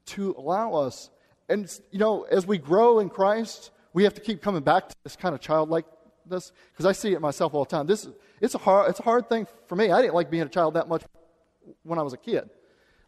to 0.07 0.35
allow 0.37 0.73
us. 0.73 1.09
And, 1.49 1.71
you 1.91 1.99
know, 1.99 2.23
as 2.23 2.47
we 2.47 2.57
grow 2.57 2.99
in 2.99 3.09
Christ, 3.09 3.71
we 3.93 4.03
have 4.03 4.13
to 4.13 4.21
keep 4.21 4.41
coming 4.41 4.61
back 4.61 4.89
to 4.89 4.95
this 5.03 5.15
kind 5.15 5.35
of 5.35 5.41
childlike 5.41 5.85
this 6.29 6.51
because 6.71 6.85
I 6.85 6.91
see 6.91 7.13
it 7.13 7.21
myself 7.21 7.53
all 7.53 7.63
the 7.63 7.69
time. 7.69 7.87
This 7.87 8.07
it's 8.39 8.55
a 8.55 8.59
hard 8.59 8.89
it's 8.89 8.99
a 8.99 9.03
hard 9.03 9.27
thing 9.27 9.47
for 9.67 9.75
me. 9.75 9.91
I 9.91 10.01
didn't 10.01 10.13
like 10.13 10.29
being 10.29 10.43
a 10.43 10.49
child 10.49 10.75
that 10.75 10.87
much 10.87 11.03
when 11.83 11.99
I 11.99 12.03
was 12.03 12.13
a 12.13 12.17
kid. 12.17 12.49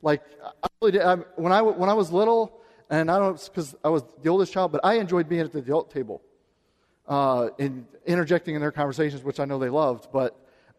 Like 0.02 0.24
I 0.44 0.67
really 0.82 0.94
did. 0.94 1.02
I, 1.02 1.15
when 1.36 1.52
I 1.52 1.62
when 1.62 1.89
I 1.89 1.94
was 1.94 2.12
little, 2.12 2.62
and 2.89 3.12
I 3.12 3.20
don't 3.20 3.41
because 3.44 3.76
I 3.84 3.89
was 3.89 4.04
the 4.24 4.30
oldest 4.30 4.52
child, 4.52 4.72
but 4.72 4.82
I 4.84 4.96
enjoyed 4.96 5.30
being 5.30 5.41
at 5.41 5.52
the 5.52 5.60
adult 5.60 5.91
table, 5.91 6.22
uh, 7.08 7.50
and 7.60 7.86
interjecting 8.06 8.56
in 8.56 8.62
their 8.62 8.72
conversations, 8.72 9.24
which 9.24 9.39
I 9.39 9.46
know 9.46 9.60
they 9.60 9.70
loved. 9.70 10.08
But 10.12 10.36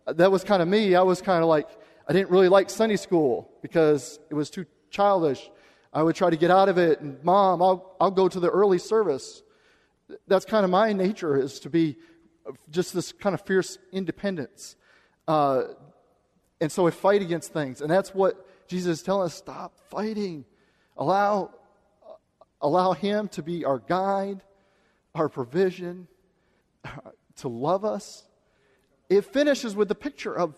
that 0.07 0.33
was 0.33 0.43
kind 0.43 0.61
of 0.61 0.69
me. 0.69 0.97
I 0.97 1.03
was 1.03 1.23
kind 1.23 1.43
of 1.43 1.49
like 1.49 1.69
I 2.09 2.13
didn't 2.13 2.31
really 2.31 2.49
like 2.49 2.71
Sunday 2.71 2.97
school 2.97 3.51
because 3.63 4.19
it 4.31 4.35
was 4.35 4.51
too 4.51 4.67
childish. 4.91 5.51
I 5.93 6.03
would 6.03 6.17
try 6.17 6.31
to 6.31 6.37
get 6.37 6.51
out 6.51 6.69
of 6.69 6.79
it, 6.79 7.01
and 7.01 7.23
mom, 7.23 7.63
I'll 7.63 7.97
I'll 8.01 8.11
go 8.11 8.29
to 8.29 8.41
the 8.41 8.51
early 8.51 8.79
service. 8.79 9.43
That's 10.27 10.45
kind 10.45 10.65
of 10.65 10.71
my 10.71 10.93
nature 10.93 11.37
is 11.37 11.61
to 11.61 11.71
be 11.71 11.97
just 12.71 12.93
this 12.95 13.13
kind 13.13 13.35
of 13.35 13.41
fierce 13.43 13.79
independence. 13.93 14.77
Uh, 15.29 15.63
and 16.61 16.71
so 16.71 16.87
I 16.87 16.91
fight 16.91 17.23
against 17.23 17.53
things. 17.53 17.81
And 17.81 17.91
that's 17.91 18.15
what 18.15 18.47
Jesus 18.69 18.99
is 18.99 19.03
telling 19.03 19.27
us 19.27 19.35
stop 19.35 19.79
fighting. 19.91 20.45
Allow, 20.97 21.51
allow 22.61 22.93
Him 22.93 23.29
to 23.29 23.43
be 23.43 23.65
our 23.65 23.79
guide, 23.79 24.43
our 25.15 25.29
provision, 25.29 26.09
to 27.37 27.49
love 27.49 27.85
us. 27.85 28.25
It 29.09 29.25
finishes 29.27 29.77
with 29.77 29.89
the 29.89 29.95
picture 29.95 30.35
of 30.35 30.55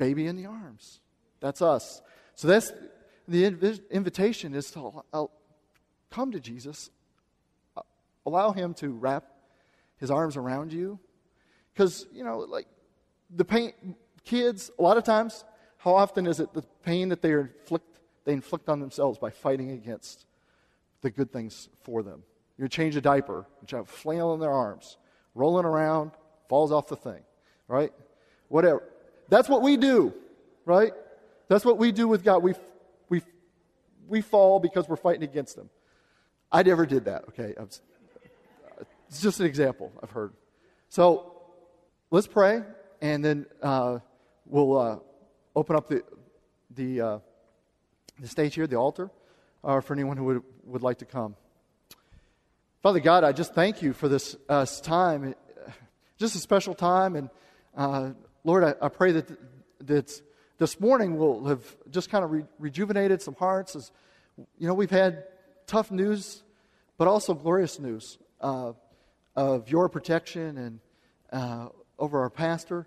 baby 0.00 0.26
in 0.26 0.34
the 0.34 0.46
arms. 0.46 1.00
That's 1.38 1.62
us. 1.62 2.02
So 2.34 2.48
that's 2.48 2.72
the 3.28 3.44
inv- 3.44 3.88
invitation 3.90 4.54
is 4.54 4.72
to 4.72 5.04
come 6.10 6.32
to 6.32 6.40
Jesus, 6.40 6.90
allow 8.26 8.50
Him 8.50 8.74
to 8.74 8.88
wrap 8.90 9.24
his 10.00 10.10
arms 10.10 10.36
around 10.36 10.72
you. 10.72 10.98
Because, 11.72 12.06
you 12.12 12.24
know, 12.24 12.38
like 12.38 12.66
the 13.30 13.44
pain, 13.44 13.72
kids, 14.24 14.70
a 14.78 14.82
lot 14.82 14.96
of 14.96 15.04
times, 15.04 15.44
how 15.76 15.94
often 15.94 16.26
is 16.26 16.40
it 16.40 16.52
the 16.52 16.62
pain 16.82 17.10
that 17.10 17.22
they 17.22 17.32
inflict, 17.32 18.00
they 18.24 18.32
inflict 18.32 18.68
on 18.68 18.80
themselves 18.80 19.18
by 19.18 19.30
fighting 19.30 19.70
against 19.70 20.26
the 21.02 21.10
good 21.10 21.32
things 21.32 21.68
for 21.82 22.02
them? 22.02 22.24
You 22.58 22.68
change 22.68 22.96
a 22.96 23.00
diaper, 23.00 23.46
you 23.68 23.76
have 23.76 23.88
flail 23.88 24.34
in 24.34 24.40
their 24.40 24.50
arms, 24.50 24.96
rolling 25.34 25.64
around, 25.64 26.10
falls 26.48 26.72
off 26.72 26.88
the 26.88 26.96
thing, 26.96 27.22
right? 27.68 27.92
Whatever. 28.48 28.82
That's 29.30 29.48
what 29.48 29.62
we 29.62 29.76
do, 29.76 30.12
right? 30.66 30.92
That's 31.48 31.64
what 31.64 31.78
we 31.78 31.92
do 31.92 32.06
with 32.06 32.22
God. 32.22 32.42
We, 32.42 32.54
we, 33.08 33.22
we 34.08 34.20
fall 34.20 34.60
because 34.60 34.88
we're 34.88 34.96
fighting 34.96 35.22
against 35.22 35.56
Him. 35.56 35.70
I 36.52 36.62
never 36.62 36.84
did 36.84 37.04
that, 37.04 37.24
okay? 37.28 37.54
It's 39.08 39.22
just 39.22 39.40
an 39.40 39.46
example 39.46 39.92
I've 40.02 40.10
heard. 40.10 40.32
So 40.88 41.32
let's 42.10 42.26
pray, 42.26 42.62
and 43.00 43.24
then 43.24 43.46
uh, 43.62 44.00
we'll 44.46 44.76
uh, 44.76 44.98
open 45.54 45.76
up 45.76 45.88
the, 45.88 46.02
the, 46.74 47.00
uh, 47.00 47.18
the 48.18 48.28
stage 48.28 48.56
here, 48.56 48.66
the 48.66 48.76
altar, 48.76 49.10
uh, 49.62 49.80
for 49.80 49.94
anyone 49.94 50.16
who 50.16 50.24
would, 50.24 50.42
would 50.64 50.82
like 50.82 50.98
to 50.98 51.04
come. 51.04 51.36
Father 52.82 53.00
God, 53.00 53.24
I 53.24 53.32
just 53.32 53.54
thank 53.54 53.82
you 53.82 53.92
for 53.92 54.08
this 54.08 54.36
uh, 54.48 54.66
time, 54.82 55.34
just 56.18 56.34
a 56.34 56.38
special 56.38 56.74
time. 56.74 57.14
And 57.14 57.30
uh, 57.76 58.10
Lord, 58.44 58.64
I, 58.64 58.74
I, 58.80 58.88
pray 58.88 59.12
that, 59.12 59.30
that 59.86 60.22
this 60.58 60.80
morning 60.80 61.16
will 61.16 61.46
have 61.46 61.62
just 61.90 62.10
kind 62.10 62.24
of 62.24 62.30
re- 62.30 62.44
rejuvenated 62.58 63.22
some 63.22 63.34
hearts. 63.34 63.76
As, 63.76 63.92
you 64.58 64.66
know, 64.66 64.74
we've 64.74 64.90
had 64.90 65.24
tough 65.66 65.90
news, 65.90 66.42
but 66.96 67.08
also 67.08 67.34
glorious 67.34 67.78
news. 67.78 68.18
Uh, 68.40 68.72
of 69.36 69.68
your 69.68 69.88
protection 69.88 70.58
and 70.58 70.80
uh, 71.32 71.68
over 71.98 72.20
our 72.20 72.30
pastor. 72.30 72.86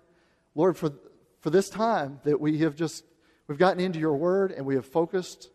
Lord, 0.54 0.76
for, 0.76 0.92
for 1.40 1.50
this 1.50 1.68
time 1.68 2.20
that 2.24 2.40
we 2.40 2.58
have 2.58 2.76
just, 2.76 3.04
we've 3.48 3.58
gotten 3.58 3.80
into 3.80 3.98
your 3.98 4.14
word 4.14 4.52
and 4.52 4.66
we 4.66 4.74
have 4.74 4.86
focused 4.86 5.50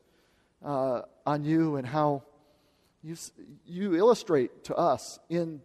uh, 0.63 1.01
on 1.25 1.45
you 1.45 1.75
and 1.77 1.87
how 1.87 2.23
you, 3.01 3.15
you 3.65 3.95
illustrate 3.95 4.65
to 4.65 4.75
us 4.75 5.19
in, 5.29 5.61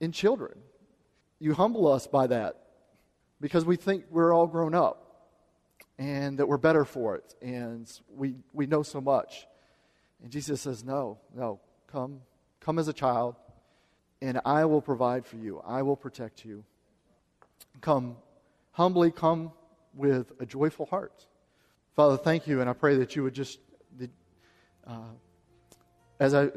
in 0.00 0.12
children. 0.12 0.58
You 1.38 1.52
humble 1.52 1.92
us 1.92 2.06
by 2.06 2.28
that 2.28 2.56
because 3.40 3.64
we 3.64 3.76
think 3.76 4.04
we're 4.10 4.32
all 4.34 4.46
grown 4.46 4.74
up 4.74 5.30
and 5.98 6.38
that 6.38 6.46
we're 6.46 6.56
better 6.56 6.84
for 6.84 7.16
it 7.16 7.34
and 7.42 7.90
we, 8.14 8.34
we 8.52 8.66
know 8.66 8.82
so 8.82 9.00
much. 9.00 9.46
And 10.22 10.30
Jesus 10.30 10.60
says, 10.60 10.84
No, 10.84 11.18
no, 11.34 11.60
come, 11.90 12.20
come 12.60 12.78
as 12.78 12.88
a 12.88 12.92
child 12.92 13.36
and 14.22 14.40
I 14.44 14.64
will 14.64 14.80
provide 14.80 15.26
for 15.26 15.36
you. 15.36 15.60
I 15.66 15.82
will 15.82 15.96
protect 15.96 16.44
you. 16.44 16.64
Come 17.80 18.16
humbly, 18.72 19.10
come 19.10 19.52
with 19.94 20.32
a 20.38 20.46
joyful 20.46 20.86
heart. 20.86 21.26
Father, 21.94 22.18
thank 22.18 22.46
you, 22.46 22.60
and 22.60 22.68
I 22.68 22.74
pray 22.74 22.96
that 22.96 23.16
you 23.16 23.22
would 23.22 23.34
just, 23.34 23.58
uh, 24.86 24.98
as 26.20 26.34
I 26.34 26.50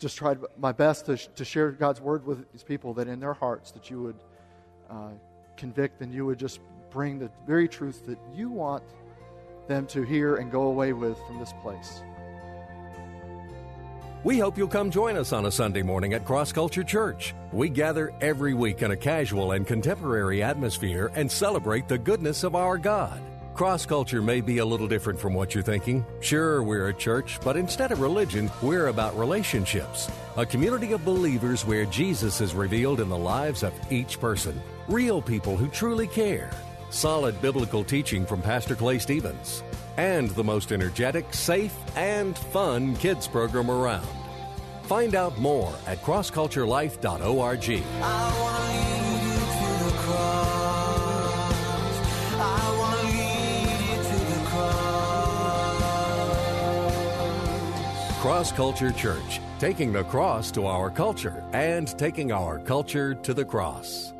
just 0.00 0.16
tried 0.16 0.38
my 0.58 0.72
best 0.72 1.06
to, 1.06 1.16
to 1.16 1.44
share 1.44 1.70
God's 1.70 2.00
word 2.00 2.26
with 2.26 2.50
these 2.52 2.62
people, 2.62 2.94
that 2.94 3.08
in 3.08 3.20
their 3.20 3.34
hearts 3.34 3.72
that 3.72 3.90
you 3.90 4.02
would 4.02 4.16
uh, 4.88 5.10
convict 5.56 6.00
and 6.00 6.12
you 6.12 6.26
would 6.26 6.38
just 6.38 6.60
bring 6.90 7.18
the 7.18 7.30
very 7.46 7.68
truth 7.68 8.06
that 8.06 8.18
you 8.34 8.50
want 8.50 8.82
them 9.68 9.86
to 9.88 10.02
hear 10.02 10.36
and 10.36 10.50
go 10.50 10.62
away 10.62 10.92
with 10.92 11.18
from 11.26 11.38
this 11.38 11.52
place. 11.62 12.02
We 14.24 14.38
hope 14.38 14.58
you'll 14.58 14.66
come 14.66 14.90
join 14.90 15.16
us 15.16 15.32
on 15.32 15.46
a 15.46 15.52
Sunday 15.52 15.82
morning 15.82 16.14
at 16.14 16.24
Cross 16.24 16.52
Culture 16.52 16.82
Church. 16.82 17.32
We 17.52 17.68
gather 17.68 18.12
every 18.20 18.54
week 18.54 18.82
in 18.82 18.90
a 18.90 18.96
casual 18.96 19.52
and 19.52 19.64
contemporary 19.66 20.42
atmosphere 20.42 21.12
and 21.14 21.30
celebrate 21.30 21.86
the 21.86 21.98
goodness 21.98 22.42
of 22.42 22.56
our 22.56 22.76
God. 22.76 23.20
Cross 23.54 23.86
culture 23.86 24.20
may 24.20 24.42
be 24.42 24.58
a 24.58 24.64
little 24.66 24.88
different 24.88 25.18
from 25.18 25.32
what 25.32 25.54
you're 25.54 25.62
thinking. 25.62 26.04
Sure, 26.20 26.62
we're 26.62 26.88
a 26.88 26.92
church, 26.92 27.38
but 27.42 27.56
instead 27.56 27.90
of 27.90 28.00
religion, 28.00 28.50
we're 28.60 28.88
about 28.88 29.18
relationships. 29.18 30.10
A 30.36 30.44
community 30.44 30.92
of 30.92 31.04
believers 31.04 31.64
where 31.64 31.86
Jesus 31.86 32.40
is 32.40 32.54
revealed 32.54 33.00
in 33.00 33.08
the 33.08 33.16
lives 33.16 33.62
of 33.62 33.72
each 33.90 34.20
person. 34.20 34.60
Real 34.88 35.20
people 35.20 35.56
who 35.56 35.66
truly 35.66 36.06
care. 36.06 36.50
Solid 36.90 37.40
biblical 37.42 37.82
teaching 37.82 38.24
from 38.24 38.40
Pastor 38.40 38.76
Clay 38.76 39.00
Stevens 39.00 39.64
and 39.96 40.30
the 40.30 40.44
most 40.44 40.70
energetic, 40.70 41.34
safe, 41.34 41.74
and 41.96 42.38
fun 42.38 42.94
kids 42.96 43.26
program 43.26 43.68
around. 43.68 44.06
Find 44.82 45.16
out 45.16 45.36
more 45.38 45.74
at 45.86 46.00
crossculturelife.org. 46.02 47.82
Cross 58.20 58.52
Culture 58.52 58.92
Church, 58.92 59.40
taking 59.58 59.92
the 59.92 60.04
cross 60.04 60.52
to 60.52 60.66
our 60.66 60.90
culture 60.90 61.44
and 61.52 61.88
taking 61.98 62.30
our 62.30 62.60
culture 62.60 63.14
to 63.14 63.34
the 63.34 63.44
cross. 63.44 64.12